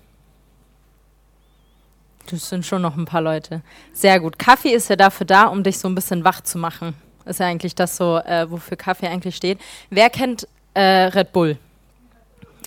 Das 2.29 2.49
sind 2.49 2.65
schon 2.65 2.81
noch 2.81 2.95
ein 2.95 3.05
paar 3.05 3.21
Leute. 3.21 3.61
Sehr 3.93 4.19
gut. 4.19 4.39
Kaffee 4.39 4.73
ist 4.73 4.89
ja 4.89 4.95
dafür 4.95 5.25
da, 5.25 5.45
um 5.45 5.63
dich 5.63 5.79
so 5.79 5.87
ein 5.87 5.95
bisschen 5.95 6.23
wach 6.23 6.41
zu 6.41 6.57
machen. 6.57 6.93
Ist 7.25 7.39
ja 7.39 7.47
eigentlich 7.47 7.75
das 7.75 7.97
so, 7.97 8.17
äh, 8.17 8.49
wofür 8.49 8.77
Kaffee 8.77 9.07
eigentlich 9.07 9.35
steht. 9.35 9.59
Wer 9.89 10.09
kennt 10.09 10.47
äh, 10.73 10.81
Red 10.81 11.31
Bull? 11.33 11.57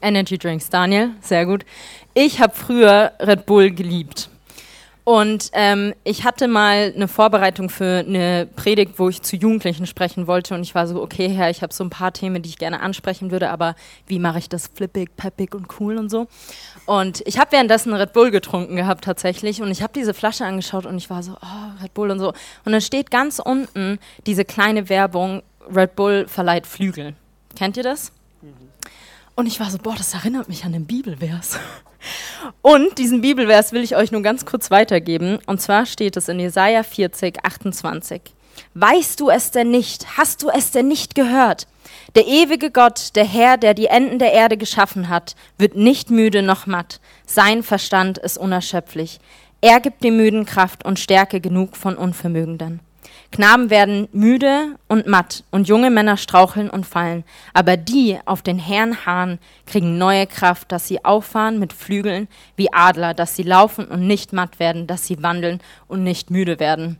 Energy 0.03 0.37
Drinks. 0.39 0.69
Daniel, 0.69 1.11
sehr 1.21 1.47
gut. 1.47 1.65
Ich 2.13 2.41
habe 2.41 2.55
früher 2.55 3.13
Red 3.21 3.47
Bull 3.47 3.71
geliebt. 3.71 4.29
Und 5.05 5.51
ähm, 5.53 5.93
ich 6.03 6.25
hatte 6.25 6.49
mal 6.49 6.93
eine 6.95 7.09
Vorbereitung 7.09 7.69
für 7.69 8.05
eine 8.07 8.49
Predigt, 8.57 8.99
wo 8.99 9.11
ich 9.11 9.21
zu 9.21 9.37
Jugendlichen 9.37 9.87
sprechen 9.87 10.27
wollte. 10.27 10.55
Und 10.55 10.63
ich 10.63 10.75
war 10.75 10.87
so, 10.87 11.03
okay, 11.03 11.29
Herr, 11.29 11.51
ich 11.51 11.61
habe 11.61 11.75
so 11.75 11.85
ein 11.85 11.91
paar 11.91 12.13
Themen, 12.13 12.43
die 12.43 12.49
ich 12.49 12.57
gerne 12.57 12.81
ansprechen 12.81 13.31
würde, 13.31 13.51
aber 13.51 13.75
wie 14.07 14.19
mache 14.19 14.39
ich 14.39 14.49
das 14.49 14.69
flippig, 14.69 15.15
peppig 15.17 15.55
und 15.55 15.79
cool 15.79 15.99
und 15.99 16.11
so? 16.11 16.27
Und 16.87 17.23
ich 17.27 17.39
habe 17.39 17.53
währenddessen 17.53 17.93
Red 17.93 18.15
Bull 18.15 18.31
getrunken 18.31 18.77
gehabt 18.77 19.05
tatsächlich. 19.05 19.61
Und 19.61 19.71
ich 19.71 19.83
habe 19.83 19.93
diese 19.93 20.15
Flasche 20.15 20.47
angeschaut 20.47 20.87
und 20.87 20.97
ich 20.97 21.11
war 21.11 21.23
so, 21.23 21.33
oh, 21.33 21.83
Red 21.83 21.93
Bull 21.93 22.11
und 22.11 22.19
so. 22.19 22.29
Und 22.65 22.73
dann 22.73 22.81
steht 22.81 23.11
ganz 23.11 23.39
unten 23.39 23.99
diese 24.27 24.47
kleine 24.47 24.89
Werbung, 24.89 25.43
Red 25.75 25.97
Bull 25.97 26.27
verleiht 26.29 26.67
Flügel. 26.67 27.15
Kennt 27.55 27.77
ihr 27.77 27.83
das? 27.83 28.11
Und 29.37 29.47
ich 29.47 29.59
war 29.59 29.71
so, 29.71 29.79
boah, 29.79 29.95
das 29.97 30.15
erinnert 30.15 30.49
mich 30.49 30.65
an 30.65 30.73
den 30.73 30.87
Bibelvers. 30.87 31.59
Und 32.63 32.99
diesen 32.99 33.21
Bibelvers 33.21 33.73
will 33.73 33.83
ich 33.83 33.97
euch 33.97 34.13
nur 34.13 34.23
ganz 34.23 34.45
kurz 34.45 34.71
weitergeben. 34.71 35.39
Und 35.47 35.61
zwar 35.61 35.87
steht 35.87 36.17
es 36.17 36.29
in 36.29 36.39
Jesaja 36.39 36.83
40, 36.83 37.45
28. 37.45 38.21
Weißt 38.75 39.19
du 39.19 39.31
es 39.31 39.51
denn 39.51 39.71
nicht? 39.71 40.17
Hast 40.17 40.43
du 40.43 40.51
es 40.51 40.71
denn 40.71 40.87
nicht 40.87 41.15
gehört? 41.15 41.67
Der 42.15 42.27
ewige 42.27 42.71
Gott, 42.71 43.17
der 43.17 43.25
Herr, 43.25 43.57
der 43.57 43.75
die 43.75 43.87
Enden 43.87 44.19
der 44.19 44.33
Erde 44.33 44.57
geschaffen 44.57 45.09
hat, 45.09 45.35
wird 45.59 45.75
nicht 45.75 46.11
müde 46.11 46.43
noch 46.43 46.67
matt. 46.67 47.01
Sein 47.27 47.63
Verstand 47.63 48.19
ist 48.19 48.39
unerschöpflich. 48.39 49.19
Er 49.61 49.81
gibt 49.81 50.05
dem 50.05 50.17
Müden 50.17 50.47
Kraft 50.47 50.85
und 50.85 50.99
Stärke 50.99 51.41
genug 51.41 51.77
von 51.77 51.97
Unvermögenden. 51.97 52.81
Knaben 53.35 53.69
werden 53.69 54.07
müde 54.13 54.77
und 54.87 55.09
matt 55.09 55.43
und 55.51 55.67
junge 55.67 55.91
Männer 55.91 56.17
straucheln 56.17 56.71
und 56.71 56.87
fallen. 56.87 57.25
Aber 57.53 57.77
die 57.77 58.17
auf 58.27 58.43
den 58.43 58.61
Herrn 58.61 59.07
harren, 59.07 59.41
kriegen 59.67 59.99
neue 59.99 60.29
Kraft, 60.29 60.71
dass 60.71 60.87
sie 60.87 61.05
auffahren 61.05 61.59
mit 61.59 61.73
Flügeln 61.73 62.29
wie 62.55 62.73
Adler, 62.73 63.13
dass 63.13 63.35
sie 63.35 63.43
laufen 63.43 63.87
und 63.87 64.07
nicht 64.07 64.33
matt 64.33 64.61
werden, 64.61 64.87
dass 64.87 65.09
sie 65.09 65.21
wandeln 65.21 65.61
und 65.89 66.05
nicht 66.05 66.31
müde 66.31 66.61
werden. 66.61 66.97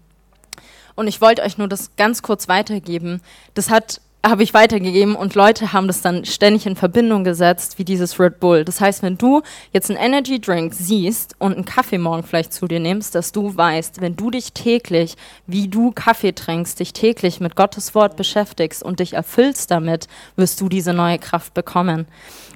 Und 0.97 1.07
ich 1.07 1.21
wollte 1.21 1.43
euch 1.43 1.57
nur 1.57 1.69
das 1.69 1.95
ganz 1.95 2.21
kurz 2.21 2.49
weitergeben. 2.49 3.21
Das 3.55 3.71
hat 3.71 4.01
habe 4.25 4.43
ich 4.43 4.55
weitergegeben 4.55 5.17
und 5.17 5.35
Leute 5.35 5.75
haben 5.75 5.87
das 5.87 6.01
dann 6.01 6.25
ständig 6.25 6.65
in 6.65 6.77
Verbindung 6.77 7.25
gesetzt, 7.25 7.79
wie 7.79 7.85
dieses 7.85 8.19
Red 8.19 8.41
Bull. 8.41 8.65
Das 8.65 8.81
heißt, 8.81 9.03
wenn 9.03 9.19
du 9.19 9.43
jetzt 9.73 9.91
einen 9.91 10.01
Energy 10.01 10.41
Drink 10.41 10.73
siehst 10.73 11.37
und 11.39 11.55
einen 11.55 11.67
Kaffee 11.67 11.99
morgen 11.99 12.23
vielleicht 12.23 12.55
zu 12.55 12.67
dir 12.67 12.81
nimmst, 12.81 13.15
dass 13.15 13.33
du 13.33 13.55
weißt, 13.55 14.01
wenn 14.01 14.17
du 14.17 14.31
dich 14.31 14.55
täglich, 14.55 15.17
wie 15.47 15.69
du 15.69 15.93
Kaffee 15.93 16.33
trinkst, 16.33 16.81
dich 16.81 16.95
täglich 16.95 17.39
mit 17.41 17.55
Gottes 17.55 17.95
Wort 17.95 18.17
beschäftigst 18.17 18.83
und 18.83 19.01
dich 19.01 19.13
erfüllst 19.13 19.71
damit, 19.71 20.09
wirst 20.37 20.59
du 20.61 20.71
diese 20.71 20.95
neue 20.95 21.19
Kraft 21.19 21.53
bekommen. 21.53 22.07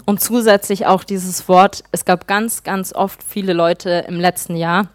Und 0.07 0.23
zusätzlich 0.23 0.87
auch 0.87 1.05
dieses 1.05 1.49
Wort, 1.49 1.85
es 1.93 2.07
gab 2.07 2.27
ganz, 2.27 2.63
ganz 2.63 2.95
oft 2.95 3.23
viele 3.23 3.53
Leute 3.53 4.07
im 4.09 4.19
letzten 4.19 4.57
Jahr, 4.57 4.89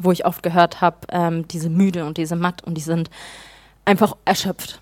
wo 0.00 0.12
ich 0.12 0.24
oft 0.24 0.44
gehört 0.44 0.80
habe, 0.80 0.98
ähm, 1.10 1.48
diese 1.48 1.68
müde 1.68 2.04
und 2.04 2.16
diese 2.16 2.36
matt 2.36 2.62
und 2.62 2.74
die 2.74 2.82
sind 2.82 3.10
einfach 3.84 4.16
erschöpft 4.24 4.80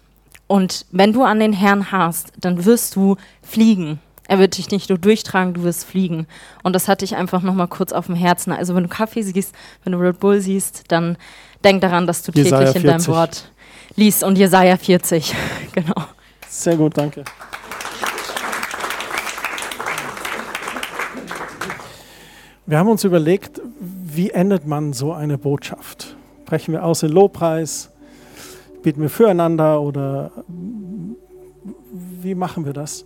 und 0.51 0.85
wenn 0.91 1.13
du 1.13 1.23
an 1.23 1.39
den 1.39 1.53
Herrn 1.53 1.93
hast, 1.93 2.33
dann 2.41 2.65
wirst 2.65 2.97
du 2.97 3.15
fliegen. 3.41 4.01
Er 4.27 4.41
wird 4.41 4.59
dich 4.59 4.73
nicht 4.73 4.89
nur 4.89 4.99
durchtragen, 4.99 5.55
du 5.55 5.63
wirst 5.63 5.85
fliegen. 5.85 6.27
Und 6.65 6.75
das 6.75 6.89
hatte 6.89 7.05
ich 7.05 7.15
einfach 7.15 7.43
nochmal 7.43 7.69
kurz 7.69 7.93
auf 7.93 8.07
dem 8.07 8.17
Herzen. 8.17 8.51
Also 8.51 8.75
wenn 8.75 8.83
du 8.83 8.89
Kaffee 8.89 9.23
siehst, 9.23 9.55
wenn 9.85 9.93
du 9.93 10.01
Red 10.01 10.19
Bull 10.19 10.41
siehst, 10.41 10.87
dann 10.89 11.17
denk 11.63 11.83
daran, 11.83 12.09
dass 12.09 12.25
du 12.25 12.33
Jesaja 12.33 12.73
täglich 12.73 12.75
in 12.75 12.83
40. 12.83 13.07
deinem 13.07 13.17
Wort 13.17 13.53
liest. 13.95 14.25
Und 14.25 14.39
Jesaja 14.39 14.77
40, 14.77 15.37
genau. 15.73 15.95
Sehr 16.49 16.77
gut, 16.77 16.99
danke. 16.99 17.23
Wir 22.67 22.77
haben 22.77 22.89
uns 22.89 23.05
überlegt, 23.05 23.61
wie 23.79 24.31
endet 24.31 24.67
man 24.67 24.95
so 24.95 25.13
eine 25.13 25.39
Botschaft? 25.39 26.17
Brechen 26.45 26.73
wir 26.73 26.85
aus 26.85 27.05
in 27.05 27.13
Lobpreis? 27.13 27.93
Beten 28.83 29.03
wir 29.03 29.11
füreinander 29.11 29.83
oder 29.83 30.31
wie 32.23 32.35
machen 32.35 32.65
wir 32.65 32.73
das? 32.73 33.05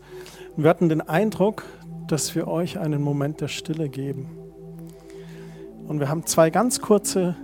Wir 0.57 0.71
hatten 0.71 0.89
den 0.89 1.01
Eindruck, 1.01 1.65
dass 2.07 2.35
wir 2.37 2.47
euch 2.47 2.79
einen 2.79 3.03
Moment 3.03 3.41
der 3.41 3.49
Stille 3.49 3.89
geben. 3.89 4.29
Und 5.89 5.99
wir 5.99 6.09
haben 6.09 6.27
zwei 6.27 6.51
ganz 6.51 6.81
kurze 6.81 7.37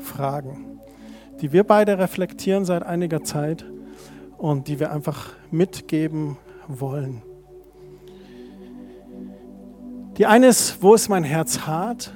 Fragen, 0.00 0.80
die 1.40 1.52
wir 1.52 1.64
beide 1.64 1.98
reflektieren 1.98 2.64
seit 2.64 2.82
einiger 2.82 3.22
Zeit 3.22 3.64
und 4.36 4.68
die 4.68 4.80
wir 4.80 4.92
einfach 4.92 5.30
mitgeben 5.50 6.36
wollen. 6.66 7.22
Die 10.16 10.26
eine 10.26 10.46
ist, 10.46 10.82
wo 10.82 10.94
ist 10.94 11.08
mein 11.08 11.24
Herz 11.24 11.60
hart? 11.60 12.12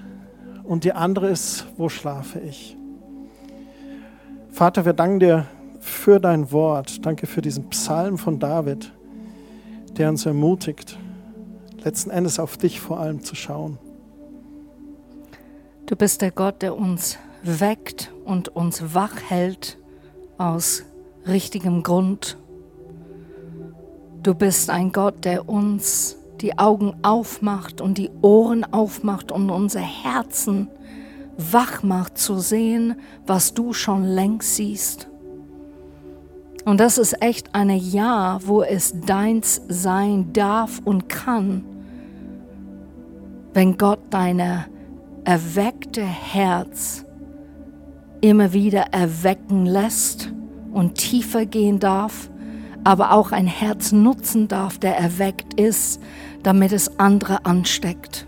Und 0.65 0.85
die 0.85 0.93
andere 0.93 1.29
ist, 1.29 1.67
wo 1.77 1.89
schlafe 1.89 2.41
ich? 2.41 2.78
Vater, 4.59 4.85
wir 4.85 4.93
danken 4.93 5.21
dir 5.21 5.47
für 5.79 6.19
dein 6.19 6.51
Wort. 6.51 7.07
Danke 7.07 7.29
für 7.29 7.41
diesen 7.41 7.71
Psalm 7.71 8.19
von 8.19 8.41
David, 8.41 8.93
der 9.97 10.09
uns 10.09 10.27
ermutigt, 10.27 10.99
letzten 11.85 12.11
Endes 12.11 12.41
auf 12.41 12.57
dich 12.57 12.81
vor 12.81 12.99
allem 12.99 13.23
zu 13.23 13.37
schauen. 13.37 13.79
Du 15.87 15.95
bist 15.95 16.23
der 16.23 16.33
Gott, 16.33 16.61
der 16.61 16.77
uns 16.77 17.19
weckt 17.45 18.13
und 18.25 18.49
uns 18.49 18.97
wach 18.97 19.15
hält 19.29 19.79
aus 20.39 20.83
richtigem 21.25 21.85
Grund. 21.85 22.37
Du 24.25 24.35
bist 24.35 24.71
ein 24.71 24.91
Gott, 24.91 25.25
der 25.25 25.49
uns 25.49 26.19
die 26.41 26.59
Augen 26.59 26.97
aufmacht 27.03 27.81
und 27.81 27.97
die 27.97 28.11
Ohren 28.23 28.65
aufmacht 28.65 29.31
und 29.31 29.51
unser 29.51 29.83
Herzen 29.83 30.67
wach 31.39 31.83
macht 31.83 32.19
zu 32.19 32.39
sehen, 32.39 32.97
was 33.27 33.55
du 33.55 33.73
schon 33.73 34.05
längst 34.05 34.57
siehst. 34.57 35.09
Und 36.65 36.81
das 36.81 36.99
ist 36.99 37.23
echt 37.23 37.55
eine 37.55 37.77
Jahr, 37.77 38.41
wo 38.45 38.63
es 38.63 39.01
deins 39.07 39.63
sein 39.69 40.33
darf 40.35 40.83
und 40.85 41.09
kann, 41.09 41.65
wenn 43.55 43.79
Gott 43.79 44.01
deine 44.11 44.67
erweckte 45.25 46.03
Herz 46.03 47.07
immer 48.21 48.53
wieder 48.53 48.93
erwecken 48.93 49.65
lässt 49.65 50.31
und 50.73 50.97
tiefer 50.97 51.47
gehen 51.47 51.79
darf, 51.79 52.31
aber 52.85 53.13
auch 53.13 53.33
ein 53.33 53.47
Herz 53.47 53.93
nutzen 53.93 54.49
darf, 54.49 54.79
der 54.79 54.99
erweckt 54.99 55.59
ist, 55.59 56.03
damit 56.43 56.73
es 56.73 56.99
andere 56.99 57.47
ansteckt. 57.47 58.28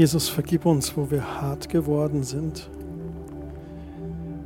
Jesus, 0.00 0.30
vergib 0.30 0.64
uns, 0.64 0.96
wo 0.96 1.10
wir 1.10 1.42
hart 1.42 1.68
geworden 1.68 2.22
sind. 2.22 2.70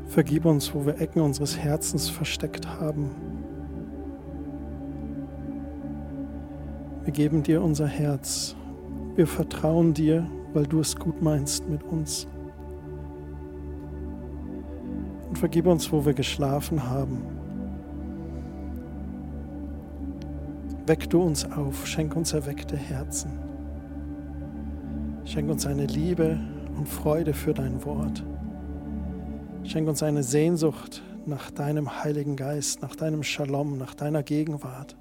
Vergib 0.08 0.46
uns, 0.46 0.74
wo 0.74 0.84
wir 0.84 1.00
Ecken 1.00 1.22
unseres 1.22 1.56
Herzens 1.56 2.08
versteckt 2.08 2.66
haben. 2.80 3.08
Wir 7.04 7.12
geben 7.12 7.44
dir 7.44 7.62
unser 7.62 7.86
Herz. 7.86 8.56
Wir 9.14 9.28
vertrauen 9.28 9.94
dir, 9.94 10.28
weil 10.54 10.66
du 10.66 10.80
es 10.80 10.96
gut 10.96 11.22
meinst 11.22 11.68
mit 11.68 11.84
uns. 11.84 12.26
Und 15.28 15.38
vergib 15.38 15.68
uns, 15.68 15.92
wo 15.92 16.04
wir 16.04 16.14
geschlafen 16.14 16.82
haben. 16.82 17.22
Weck 20.86 21.08
du 21.08 21.22
uns 21.22 21.48
auf, 21.48 21.86
schenk 21.86 22.16
uns 22.16 22.32
erweckte 22.32 22.76
Herzen. 22.76 23.43
Schenk 25.34 25.50
uns 25.50 25.66
eine 25.66 25.86
Liebe 25.86 26.38
und 26.78 26.88
Freude 26.88 27.34
für 27.34 27.52
dein 27.52 27.84
Wort. 27.84 28.22
Schenk 29.64 29.88
uns 29.88 30.00
eine 30.00 30.22
Sehnsucht 30.22 31.02
nach 31.26 31.50
deinem 31.50 32.04
Heiligen 32.04 32.36
Geist, 32.36 32.82
nach 32.82 32.94
deinem 32.94 33.24
Shalom, 33.24 33.76
nach 33.76 33.94
deiner 33.94 34.22
Gegenwart. 34.22 34.96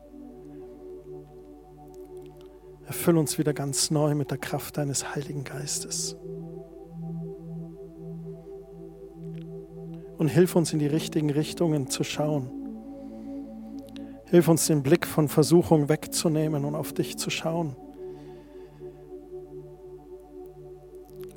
Erfüll 2.87 3.19
uns 3.19 3.37
wieder 3.37 3.53
ganz 3.53 3.91
neu 3.91 4.15
mit 4.15 4.31
der 4.31 4.39
Kraft 4.39 4.77
deines 4.77 5.15
Heiligen 5.15 5.43
Geistes. 5.43 6.17
Und 10.17 10.29
hilf 10.29 10.55
uns 10.55 10.73
in 10.73 10.79
die 10.79 10.87
richtigen 10.87 11.29
Richtungen 11.29 11.91
zu 11.91 12.03
schauen. 12.03 12.49
Hilf 14.31 14.47
uns 14.47 14.65
den 14.65 14.81
Blick 14.81 15.05
von 15.05 15.27
Versuchung 15.27 15.89
wegzunehmen 15.89 16.65
und 16.65 16.73
auf 16.73 16.91
dich 16.91 17.19
zu 17.19 17.29
schauen. 17.29 17.75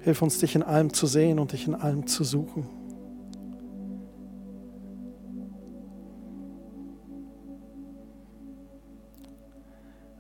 Hilf 0.07 0.23
uns, 0.23 0.39
dich 0.39 0.55
in 0.55 0.63
allem 0.63 0.93
zu 0.93 1.09
sehen 1.09 1.41
und 1.41 1.51
dich 1.51 1.67
in 1.67 1.75
allem 1.75 2.07
zu 2.07 2.23
suchen. 2.23 2.65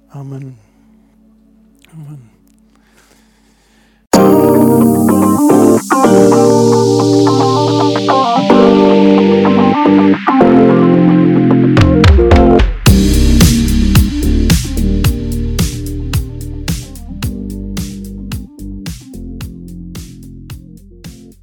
Amen. 0.08 0.58
Amen. 1.92 2.30